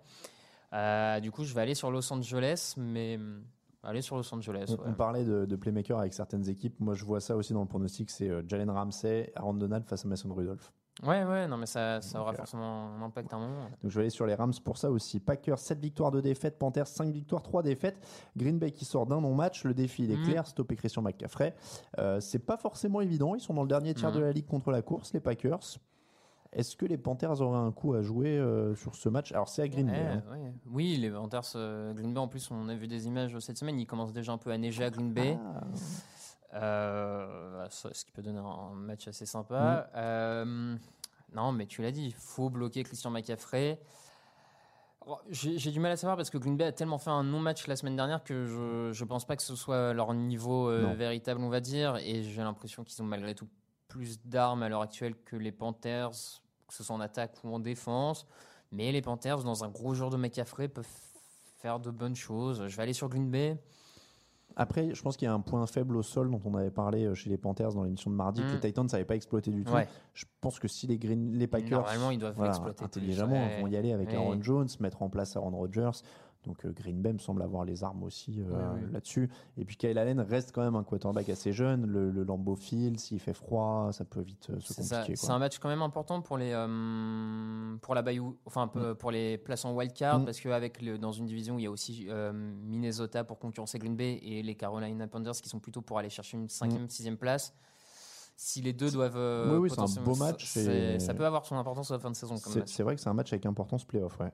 [0.73, 3.43] Euh, du coup, je vais aller sur Los Angeles, mais hum,
[3.83, 4.67] aller sur Los Angeles.
[4.69, 4.89] on, ouais.
[4.89, 6.79] on parlait de, de playmaker avec certaines équipes.
[6.81, 8.11] Moi, je vois ça aussi dans le pronostic.
[8.11, 10.73] C'est euh, Jalen Ramsey, Aaron Donald face à Mason Rudolph.
[11.05, 13.63] Ouais, ouais, non, mais ça, ça aura euh, forcément un impact à un moment.
[13.81, 15.21] Donc je vais aller sur les Rams pour ça aussi.
[15.21, 16.59] Packers 7 victoires, 2 défaites.
[16.59, 18.05] Panthers 5 victoires, 3 défaites.
[18.37, 19.63] Green Bay qui sort d'un non-match.
[19.63, 20.25] Le défi il est Mhm.
[20.25, 21.55] clair, stopper Christian McCaffrey.
[22.01, 23.37] Euh, c'est pas forcément évident.
[23.37, 24.17] Ils sont dans le dernier tiers Mhm.
[24.17, 25.61] de la ligue contre la course, les Packers.
[26.59, 29.33] Est-ce que les Panthers auraient un coup à jouer euh, sur ce match?
[29.33, 29.93] Alors c'est à Green Bay.
[29.93, 30.23] Ouais, hein.
[30.33, 30.53] ouais.
[30.67, 33.79] Oui, les Panthers, euh, Green Bay, en plus, on a vu des images cette semaine,
[33.79, 35.39] il commence déjà un peu à neiger à Green Bay.
[35.41, 35.61] Ah.
[36.55, 39.89] Euh, ce qui peut donner un match assez sympa.
[39.93, 39.97] Mm.
[39.97, 40.77] Euh,
[41.35, 43.79] non, mais tu l'as dit, il faut bloquer Christian McCaffrey.
[45.07, 47.67] Oh, J'ai du mal à savoir parce que Green Bay a tellement fait un non-match
[47.67, 51.41] la semaine dernière que je je pense pas que ce soit leur niveau euh, véritable,
[51.41, 51.97] on va dire.
[51.97, 53.49] Et j'ai l'impression qu'ils ont malgré tout
[53.89, 57.59] plus d'armes à l'heure actuelle que les Panthers, que ce soit en attaque ou en
[57.59, 58.27] défense.
[58.71, 60.87] Mais les Panthers, dans un gros jour de McCaffrey, peuvent
[61.59, 62.67] faire de bonnes choses.
[62.69, 63.59] Je vais aller sur Green Bay.
[64.57, 67.05] Après, je pense qu'il y a un point faible au sol dont on avait parlé
[67.05, 68.55] euh, chez les Panthers dans l'émission de mardi, que Mm.
[68.55, 69.73] les Titans ne savaient pas exploiter du tout.
[69.73, 69.87] Ouais.
[70.15, 73.61] Je pense que si les, Green, les Packers Normalement, ils doivent voilà, intelligemment Ouais.
[73.61, 74.17] vont y aller avec Ouais.
[74.17, 75.91] Aaron Jones, mettre en place Aaron Rodgers.
[76.45, 78.93] Donc euh, Green Bay me semble avoir les armes aussi euh, Ouais, ouais.
[78.93, 79.29] là-dessus.
[79.57, 81.85] Et puis Kyle Allen reste quand même un quarterback assez jeune.
[81.87, 85.17] Le, le Lambeau Field, s'il fait froid, ça peut vite euh, se compliquer.
[85.17, 86.53] C'est un match quand même important pour les
[87.83, 90.25] pour la Bayou, enfin peu pour les places en wildcard Mm.
[90.25, 92.09] parce qu'avec le dans une division où il y a aussi
[92.67, 96.37] Minnesota pour concurrencer Green Bay et les Carolina Panthers qui sont plutôt pour aller chercher
[96.37, 97.53] une cinquième, sixième place.
[98.41, 99.51] Si les deux doivent, euh.
[99.59, 102.09] Oui, oui, c'est un beau match et- Ça peut avoir son importance à la fin
[102.09, 104.17] de saison C'est vrai que c'est un match avec importance playoff.
[104.21, 104.31] Ouais.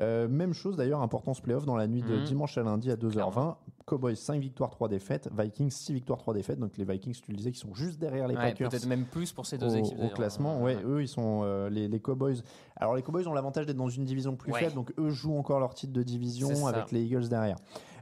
[0.00, 2.24] Euh, même chose d'ailleurs, importance playoff dans la nuit de Mhm.
[2.24, 3.12] dimanche à lundi à 2h20.
[3.32, 3.56] Clairement.
[3.86, 5.30] Cowboys 5 victoires, 3 défaites.
[5.34, 6.58] Vikings 6 victoires, 3 défaites.
[6.58, 8.68] Donc les Vikings, tu le disais, qui sont juste derrière les Ouais, Packers.
[8.68, 10.00] Peut-être même plus pour ces deux au, équipes.
[10.02, 10.60] au classement.
[10.60, 12.42] Ouais, eux, ils sont euh, les, les Cowboys.
[12.76, 15.60] Alors, les Cowboys ont l'avantage d'être dans une division plus faible, donc eux jouent encore
[15.60, 17.56] leur titre de division avec les Eagles derrière.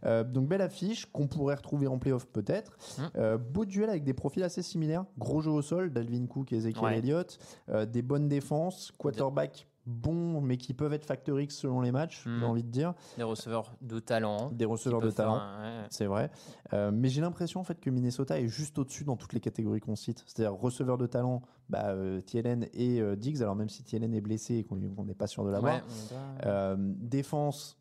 [0.07, 2.77] Euh, donc, belle affiche qu'on pourrait retrouver en playoff peut-être.
[2.99, 3.03] Mm.
[3.17, 5.05] Euh, beau duel avec des profils assez similaires.
[5.19, 6.99] Gros jeu au sol, Dalvin Cook et Ezekiel Ouais.
[6.99, 7.39] Elliott.
[7.71, 12.25] Euh, des bonnes défenses, quarterback bon, mais qui peuvent être factor X selon les matchs,
[12.25, 12.39] Mm.
[12.41, 12.95] j'ai envie de dire.
[13.19, 14.51] Des receveurs de talent.
[14.51, 15.35] Des receveurs de talent.
[15.37, 15.85] ouais.
[15.91, 16.31] C'est vrai.
[16.73, 19.81] Euh, mais j'ai l'impression en fait que Minnesota est juste au-dessus dans toutes les catégories
[19.81, 20.25] qu'on cite.
[20.27, 23.43] C'est-à-dire receveur de talent, bah, euh, TLN et euh, Diggs.
[23.43, 25.75] Alors même si TLN est blessé et qu'on n'est pas sûr de l'avoir.
[25.75, 27.79] Ouais, défense,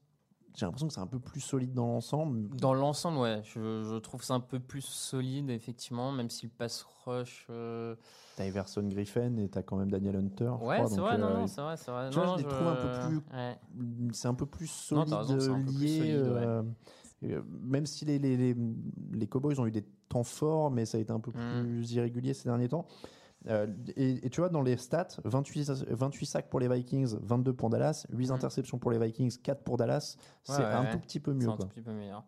[0.56, 2.50] j'ai l'impression que c'est un peu plus solide dans l'ensemble.
[2.56, 6.52] Dans l'ensemble, ouais, je, je trouve ça un peu plus solide, effectivement, même si le
[6.56, 7.48] pass rush.
[7.50, 7.96] euh,
[8.36, 10.52] T'as Everson Griffin et t'as quand même Daniel Hunter.
[10.62, 12.10] Ouais, c'est vrai, non, euh, non, c'est vrai, c'est vrai.
[12.10, 13.58] tu vois, Non, je les trouve un peu plus- ouais.
[14.14, 15.98] c'est un peu plus solide, t'as raison, c'est un peu plus lié.
[16.00, 16.46] solide, ouais.
[16.46, 16.64] euh,
[17.26, 18.56] euh, même si les, les, les,
[19.14, 21.62] les Cowboys ont eu des temps forts, mais ça a été un peu Mm.
[21.62, 22.86] plus irrégulier ces derniers temps.
[23.48, 27.54] Euh, et, et tu vois, dans les stats, 28, 28 sacs pour les Vikings, 22
[27.54, 28.32] pour Dallas, 8 Mm.
[28.34, 30.16] interceptions pour les Vikings, 4 pour Dallas.
[30.44, 31.50] C'est Ouais, un tout petit peu C'est mieux.
[31.50, 31.66] un Quoi.
[31.66, 32.24] tout petit peu meilleur.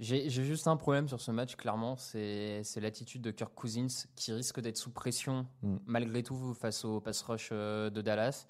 [0.00, 4.32] J'ai juste un problème sur ce match, clairement, c'est c'est l'attitude de Kirk Cousins qui
[4.32, 5.76] risque d'être sous pression Mm.
[5.86, 8.46] malgré tout face au pass rush euh, de Dallas.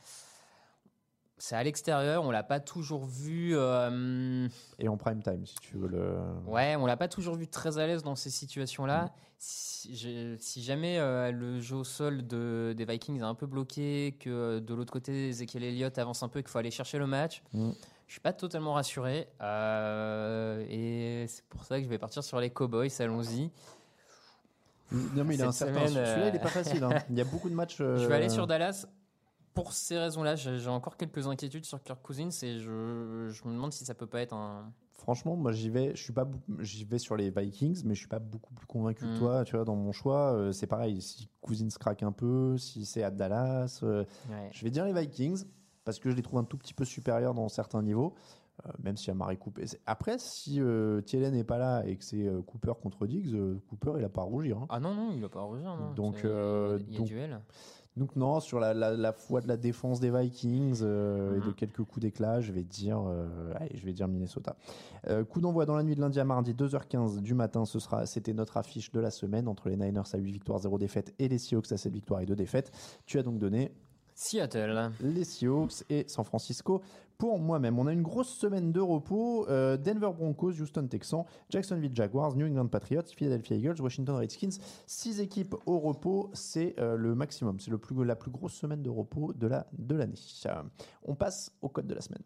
[1.41, 3.53] C'est à l'extérieur, on l'a pas toujours vu.
[3.57, 4.49] euh,
[4.81, 6.17] Et en prime time, si tu veux le.
[6.47, 9.13] Ouais, on l'a pas toujours vu très à l'aise dans ces situations-là.
[9.39, 13.47] Si, je- si jamais euh, le jeu au sol de, des Vikings est un peu
[13.47, 16.73] bloqué, que euh, de l'autre côté Ezekiel Elliott avance un peu, et qu'il faut aller
[16.73, 17.71] chercher le match, Mm.
[18.09, 19.29] je suis pas totalement rassuré.
[19.41, 22.91] Euh, et c'est pour ça que je vais partir sur les Cowboys.
[22.99, 23.51] Allons-y.
[24.91, 25.87] Non, mais il a un Cette certain.
[25.87, 26.83] semaine, Celui-là, il est pas facile.
[26.83, 26.91] hein.
[27.11, 27.77] Il y a beaucoup de matchs.
[27.79, 28.87] Je vais aller sur Dallas.
[29.63, 33.73] Pour ces raisons-là, j'ai encore quelques inquiétudes sur Kirk Cousins et je, je me demande
[33.73, 34.73] si ça peut pas être un.
[34.93, 38.09] Franchement, moi j'y vais, je suis pas, j'y vais sur les Vikings, mais je suis
[38.09, 39.19] pas beaucoup plus convaincu que Mm.
[39.19, 39.45] toi.
[39.45, 41.01] Tu vois, dans mon choix, euh, c'est pareil.
[41.01, 44.51] Si Cousins craque un peu, si c'est à Dallas, euh, Ouais.
[44.53, 45.45] je vais dire les Vikings
[45.85, 48.15] parce que je les trouve un tout petit peu supérieurs dans certains niveaux.
[48.67, 49.67] euh, même si Amari Cooper.
[49.87, 53.33] Après, si euh, Thielen n'est pas là et que c'est euh, Cooper contre Diggs,
[53.71, 54.59] Cooper il a pas à rougir.
[54.59, 54.67] hein.
[54.69, 55.77] Ah non, non, il va pas rougir.
[55.77, 55.93] non.
[55.95, 57.41] Donc, il y a donc- duel.
[57.99, 61.47] Donc non, sur la, la, la foi de la défense des Vikings euh, et de
[61.47, 61.55] Mhm.
[61.55, 64.57] quelques coups d'éclat, je vais dire, euh, allez, je vais dire Minnesota.
[65.09, 67.65] Euh, coup d'envoi dans la nuit de lundi à mardi, 2h15 du matin.
[67.65, 70.79] Ce sera, c'était notre affiche de la semaine entre les Niners à 8 victoires, 0
[70.79, 72.71] défaites et les Seahawks à 7 victoires et 2 défaites.
[73.05, 73.73] Tu as donc donné
[74.19, 74.91] Seattle.
[75.01, 76.83] les Seahawks et San Francisco
[77.19, 77.79] pour moi-même.
[77.79, 79.49] On a une grosse semaine de repos.
[79.49, 84.59] euh, Denver Broncos, Houston Texans, Jacksonville Jaguars, New England Patriots, Philadelphia Eagles, Washington Redskins.
[84.87, 87.61] Six équipes au repos, c'est euh, le maximum.
[87.61, 90.15] C'est le plus, la plus grosse semaine de repos de la de l'année.
[90.47, 90.63] Euh,
[91.05, 92.23] on passe au code de la semaine.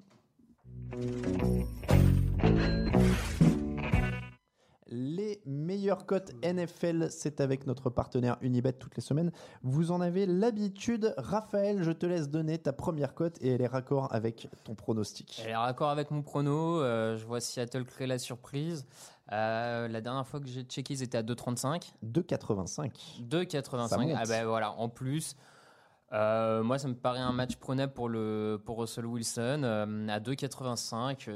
[4.95, 9.33] Les meilleures cotes NFL, c'est avec notre partenaire Unibet toutes les semaines.
[9.63, 11.15] Vous en avez l'habitude.
[11.17, 15.41] Raphaël, je te laisse donner ta première cote et elle est raccord avec ton pronostic.
[15.43, 16.83] Elle est raccord avec mon prono.
[16.83, 18.85] euh, je vois Seattle créer la surprise.
[19.33, 21.93] Euh, la dernière fois que j'ai checké, ils étaient à 2,35.
[22.05, 22.91] 2,85.
[23.31, 23.89] 2,85.
[23.89, 24.11] Ça monte.
[24.15, 25.37] Ah ben voilà, en plus.
[26.13, 29.63] euh, moi, ça me paraît un match prenable pour, le, pour Russell Wilson.
[30.11, 31.31] à 2,85,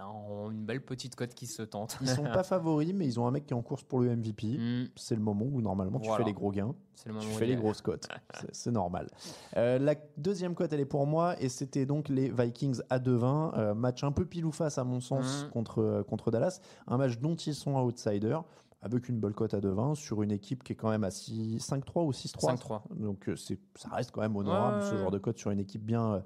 [0.00, 1.96] un- une belle petite cote qui se tente.
[2.00, 4.10] Ils sont pas favoris, mais ils ont un mec qui est en course pour le
[4.16, 4.46] MVP.
[4.58, 6.24] Hmm, C'est le moment où normalement tu Voilà.
[6.24, 6.74] fais les gros gains.
[7.06, 8.08] le Tu fais les grosses cotes.
[8.52, 9.08] C'est- normal.
[9.56, 11.34] Euh, la deuxième cote, elle est pour moi.
[11.40, 13.52] Et c'était donc les Vikings à 2-20.
[13.56, 15.50] Euh, match un peu pile ou face, à mon sens, Mhm.
[15.50, 16.60] contre, euh, contre Dallas.
[16.86, 18.44] Un match dont ils sont outsiders.
[18.82, 21.58] Avec une bonne cote à 2-20 sur une équipe qui est quand même à 6
[21.60, 22.52] 5-3 ou 6-3.
[22.56, 22.82] 5-3.
[22.96, 25.60] Donc euh, c'est- ça reste quand même honorable Ouais, ce genre de cote sur une
[25.60, 26.20] équipe bien, euh,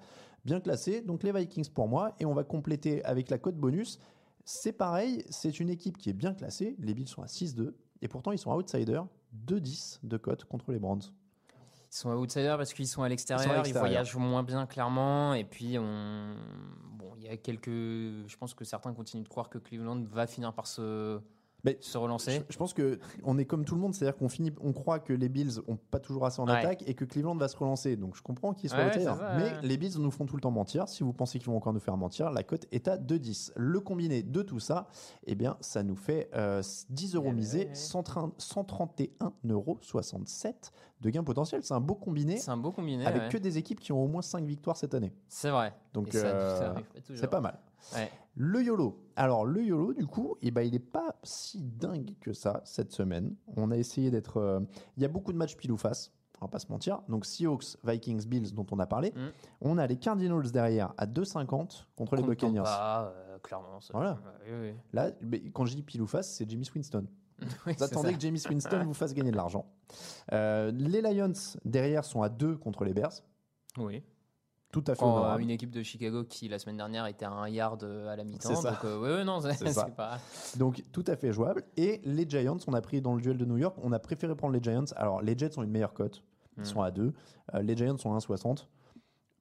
[0.44, 1.00] bien classée.
[1.00, 2.14] Donc les Vikings pour moi.
[2.20, 3.98] Et on va compléter avec la cote bonus.
[4.44, 6.76] C'est pareil, c'est une équipe qui est bien classée.
[6.78, 7.72] Les Bills sont à 6-2.
[8.02, 9.06] Et pourtant, ils sont outsiders.
[9.46, 11.02] 2-10 de cote contre les Browns.
[11.90, 15.34] Ils sont outsiders parce qu'ils sont à l'extérieur, ils, voyagent moins bien clairement.
[15.34, 16.34] Et puis, on...
[16.92, 17.68] bon, il y a quelques.
[17.68, 21.20] Je pense que certains continuent de croire que Cleveland va finir par se,
[21.64, 22.32] Mais se relancer.
[22.48, 24.98] Je, je pense que on est comme tout le monde, c'est-à-dire qu'on finit, on croit
[24.98, 26.52] que les Bills ont pas toujours assez en Ouais.
[26.58, 27.96] attaque et que Cleveland va se relancer.
[27.96, 29.52] Donc je comprends qu'ils soient Ouais, ça, Mais ouais.
[29.62, 30.88] les Bills nous font tout le temps mentir.
[30.88, 33.52] Si vous pensez qu'ils vont encore nous faire mentir, la cote est à 2,10.
[33.56, 34.88] Le combiné de tout ça,
[35.26, 37.74] eh bien, ça nous fait euh, 10 euros misés, ouais, ouais.
[37.74, 39.78] 130 131,67 euros
[41.00, 41.62] de gain potentiel.
[41.64, 43.06] C'est un beau combiné C'est un beau combiné.
[43.06, 45.12] avec que des équipes qui ont au moins 5 victoires cette année.
[45.28, 45.74] C'est vrai.
[45.92, 46.74] Donc euh,
[47.14, 47.58] c'est pas mal.
[47.94, 48.10] Ouais.
[48.36, 48.98] Le YOLO.
[49.16, 52.92] Alors, le YOLO, du coup, eh ben, il n'est pas si dingue que ça cette
[52.92, 53.34] semaine.
[53.56, 54.38] On a essayé d'être.
[54.38, 54.60] euh,
[54.96, 57.02] Il y a beaucoup de matchs pile ou face, on va pas se mentir.
[57.08, 59.12] Donc, Seahawks, Vikings, Bills, dont on a parlé.
[59.12, 59.28] Mm.
[59.60, 62.64] On a les Cardinals derrière à 2,50 contre les Buccaneers.
[62.66, 63.80] euh, clairement.
[63.80, 64.12] ça- Voilà.
[64.14, 64.74] Ouais, oui, oui.
[64.92, 67.06] Là, mais quand je dis pile ou face, c'est James Winston.
[67.40, 68.14] Oui, Vous c'est attendez ça.
[68.14, 69.66] que James Winston vous fasse gagner de l'argent.
[70.32, 71.32] Euh, les Lions
[71.64, 73.12] derrière sont à 2 contre les Bears.
[73.76, 74.02] Oui.
[74.74, 77.48] Tout à fait euh, une équipe de Chicago qui, la semaine dernière, était à un
[77.48, 78.60] yard euh, à la mi-temps.
[78.60, 80.18] Donc, euh, ouais, ouais, non, c'est pas.
[80.56, 81.62] Donc tout à fait jouable.
[81.76, 84.34] Et les Giants, on a pris dans le duel de New York, on a préféré
[84.34, 84.86] prendre les Giants.
[84.96, 86.24] Alors les Jets ont une meilleure cote,
[86.56, 86.64] ils Mm.
[86.64, 87.12] sont à 2.
[87.54, 88.66] Euh, les Giants sont à 1,60.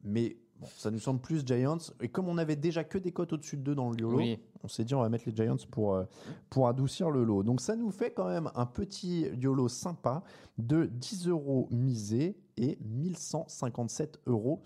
[0.03, 1.77] Mais bon, ça nous semble plus Giants.
[1.99, 4.39] Et comme on avait déjà que des cotes au-dessus de 2 dans le YOLO, Oui.
[4.63, 6.05] On s'est dit on va mettre les Giants pour, euh,
[6.49, 7.43] pour adoucir le lot.
[7.43, 10.23] Donc ça nous fait quand même un petit YOLO sympa
[10.57, 14.61] de 10 euros misés et 1157,70 euros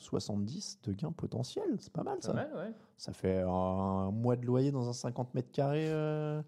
[0.84, 1.64] de gain potentiel.
[1.80, 2.34] C'est pas mal ça.
[2.34, 2.74] Pas mal, ouais.
[2.98, 6.42] Ça fait un mois de loyer dans un 50 mètres carrés euh,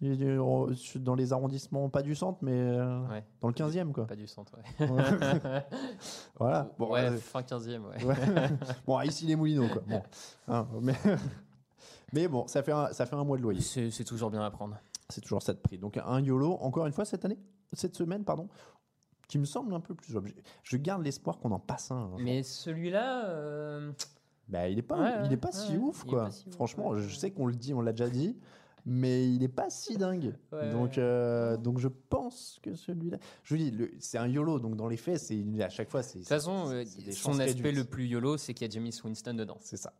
[0.00, 3.24] dans les arrondissements, pas du centre, mais euh, Ouais.
[3.40, 3.92] dans le 15e.
[3.92, 4.06] Quoi.
[4.06, 4.86] Pas du centre, ouais.
[6.38, 6.70] Voilà.
[6.78, 8.04] Bon, ouais, euh, fin 15e, ouais.
[8.04, 8.14] ouais.
[8.86, 9.68] bon, ici les Moulineaux.
[9.68, 9.82] Quoi.
[9.86, 10.02] Bon.
[10.48, 10.94] Hein, mais,
[12.14, 13.60] mais bon, ça fait, un, ça fait un mois de loyer.
[13.60, 14.78] C'est toujours bien à prendre.
[15.08, 15.76] C'est toujours ça de prix.
[15.78, 17.38] Donc un YOLO, encore une fois, cette année,
[17.72, 18.48] cette semaine, pardon,
[19.28, 20.14] qui me semble un peu plus.
[20.62, 21.96] Je garde l'espoir qu'on en passe un.
[21.96, 22.18] un jour.
[22.20, 23.26] Mais celui-là.
[23.26, 23.92] euh,
[24.48, 26.30] Bah, il est pas, Ouais, il est pas ouais, si ouais, ouf, quoi.
[26.30, 28.36] si Franchement, je sais qu'on le dit, on l'a déjà dit.
[28.86, 30.34] Mais il est pas si dingue.
[30.52, 33.18] Ouais, donc, euh, donc je pense que celui-là.
[33.42, 36.18] Je vous dis, c'est un YOLO, donc dans les faits, c'est à chaque fois, c'est.
[36.18, 39.34] De toute façon, euh, son aspect le plus YOLO, c'est qu'il y a James Winston
[39.34, 39.56] dedans.
[39.60, 39.92] C'est ça.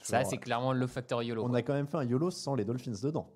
[0.00, 1.44] Ça, c'est clairement le facteur YOLO.
[1.44, 1.58] On quoi.
[1.58, 3.26] a quand même fait un YOLO sans les Dolphins dedans.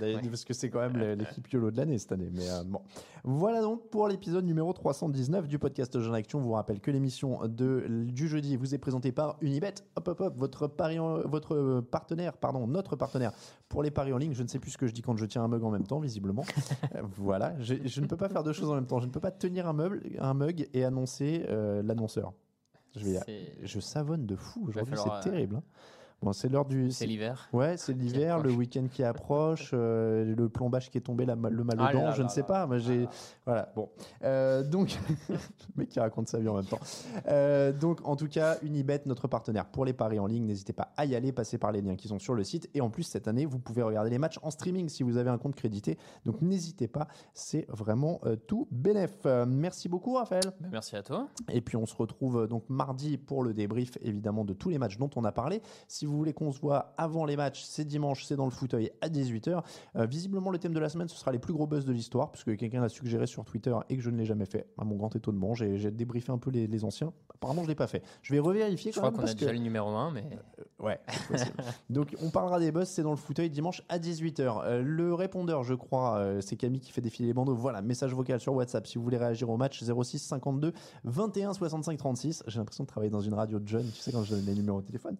[0.00, 0.18] Ouais.
[0.28, 2.30] Parce que c'est quand même l'équipe YOLO de l'année cette année.
[2.32, 2.80] Mais euh, bon.
[3.24, 6.38] Voilà donc pour l'épisode numéro 319 du podcast Jeune Action.
[6.40, 9.74] Je vous rappelle que l'émission de, du jeudi vous est présentée par Unibet.
[9.96, 13.32] Hop, hop, hop, votre, pari en- votre partenaire, pardon, notre partenaire
[13.68, 14.32] pour les paris en ligne.
[14.34, 15.86] Je ne sais plus ce que je dis quand je tiens un mug en même
[15.86, 16.44] temps, visiblement.
[16.94, 19.00] Euh, voilà, je, je ne peux pas faire deux choses en même temps.
[19.00, 22.32] Je ne peux pas tenir un, meuble, un mug et annoncer euh, l'annonceur.
[22.96, 25.56] Je, vais, C'est- je savonne de fou aujourd'hui, c'est euh, terrible.
[25.56, 25.62] hein.
[26.22, 26.90] Bon, c'est l'heure du.
[26.90, 27.48] C'est l'hiver.
[27.52, 31.64] Ouais, c'est l'hiver, le week-end qui approche, euh, le plombage qui est tombé, la, le
[31.64, 32.78] mal aux Ah dents, là je ne sais là pas.
[32.78, 33.08] J'ai,
[33.46, 33.88] voilà, bon.
[34.24, 34.98] Euh, donc,
[35.28, 35.36] le
[35.76, 36.80] mec qui raconte sa vie en même temps.
[37.28, 40.92] Euh, donc, en tout cas, Unibet, notre partenaire pour les paris en ligne, n'hésitez pas
[40.96, 42.68] à y aller, passer par les liens qui sont sur le site.
[42.74, 45.30] Et en plus, cette année, vous pouvez regarder les matchs en streaming si vous avez
[45.30, 45.98] un compte crédité.
[46.24, 49.12] Donc, n'hésitez pas, c'est vraiment tout bénef.
[49.26, 50.44] Euh, merci beaucoup, Raphaël.
[50.60, 51.28] Bah, merci à toi.
[51.50, 54.98] Et puis on se retrouve donc mardi pour le débrief évidemment de tous les matchs
[54.98, 55.62] dont on a parlé.
[55.86, 58.90] Si vous voulez qu'on se voit avant les matchs, c'est dimanche, c'est dans le fauteuil
[59.00, 59.62] à 18h.
[59.96, 62.30] Euh, visiblement le thème de la semaine, ce sera les plus gros buzz de l'histoire,
[62.32, 64.66] puisque quelqu'un l'a suggéré sur Twitter et que je ne l'ai jamais fait.
[64.78, 67.12] À mon grand étonnement, j'ai j'ai débriefé un peu les, les anciens.
[67.34, 68.02] Apparemment je l'ai pas fait.
[68.22, 69.20] Je vais revérifier Je quand crois même.
[69.26, 70.24] qu'on a déjà que- le numéro 1, mais
[70.80, 71.56] Ouais, c'est possible.
[71.90, 74.62] Donc on parlera des buzz, c'est dans le fauteuil dimanche à 18h.
[74.64, 77.54] Euh, le répondeur, je crois, euh, c'est Camille qui fait défiler les bandeaux.
[77.54, 80.72] Voilà, message vocal sur WhatsApp si vous voulez réagir au match 06 52
[81.04, 82.42] 21 65 36.
[82.46, 84.54] J'ai l'impression de travailler dans une radio de jeunes, tu sais quand je donne les
[84.54, 85.16] numéros de téléphone.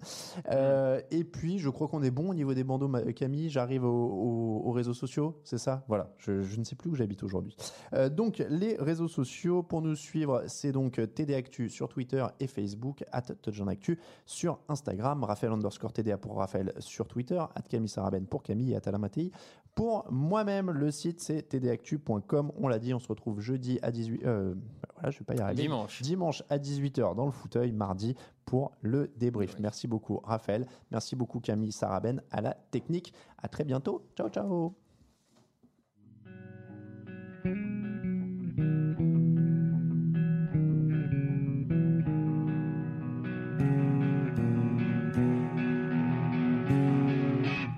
[0.50, 0.77] Euh,
[1.10, 3.48] et puis je crois qu'on est bon au niveau des bandeaux, Camille.
[3.50, 5.84] J'arrive au- au- aux réseaux sociaux, c'est ça?
[5.88, 7.56] Voilà, je, je ne sais plus où j'habite aujourd'hui.
[7.94, 12.46] Euh, donc les réseaux sociaux pour nous suivre, c'est donc TD Actu sur Twitter et
[12.46, 13.22] Facebook, at
[13.68, 18.72] Actu sur Instagram, Raphaël underscore TDA pour Raphaël sur Twitter, at Camille Saraben pour Camille
[18.72, 19.30] et at Alain Mattei.
[19.74, 22.52] Pour moi-même, le site c'est tdactu.com.
[22.56, 24.54] On l'a dit, on se retrouve jeudi à 18 euh,
[24.94, 25.62] voilà, je vais pas y arriver.
[25.62, 26.02] Dimanche.
[26.02, 28.16] Dimanche à 18h dans le fauteuil, mardi
[28.48, 29.52] pour le débrief.
[29.56, 29.60] Oui.
[29.60, 33.12] Merci beaucoup Raphaël, merci beaucoup Camille Saraben à la technique.
[33.36, 34.08] À très bientôt.
[34.16, 34.74] Ciao ciao.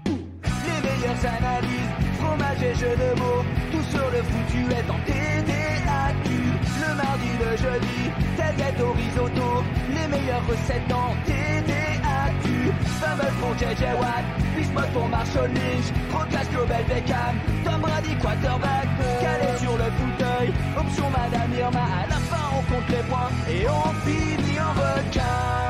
[0.06, 1.90] Les meilleures analyses,
[2.20, 3.42] fromage et jeux de mots,
[3.72, 5.79] tout sur le foutu est en TDAQ.
[7.40, 12.72] Le jeudi, tailgate au risotto, les meilleures recettes en TDAQ.
[13.00, 14.24] Fumble pour JJ Watt,
[14.54, 17.34] Bismuth pour Marshall Lynch, Rocas Global Beckham,
[17.64, 18.88] Tom Brady quarterback,
[19.22, 23.66] calé sur le fauteuil, option Madame Irma, à la fin on compte les points et
[23.68, 25.69] on finit en requin.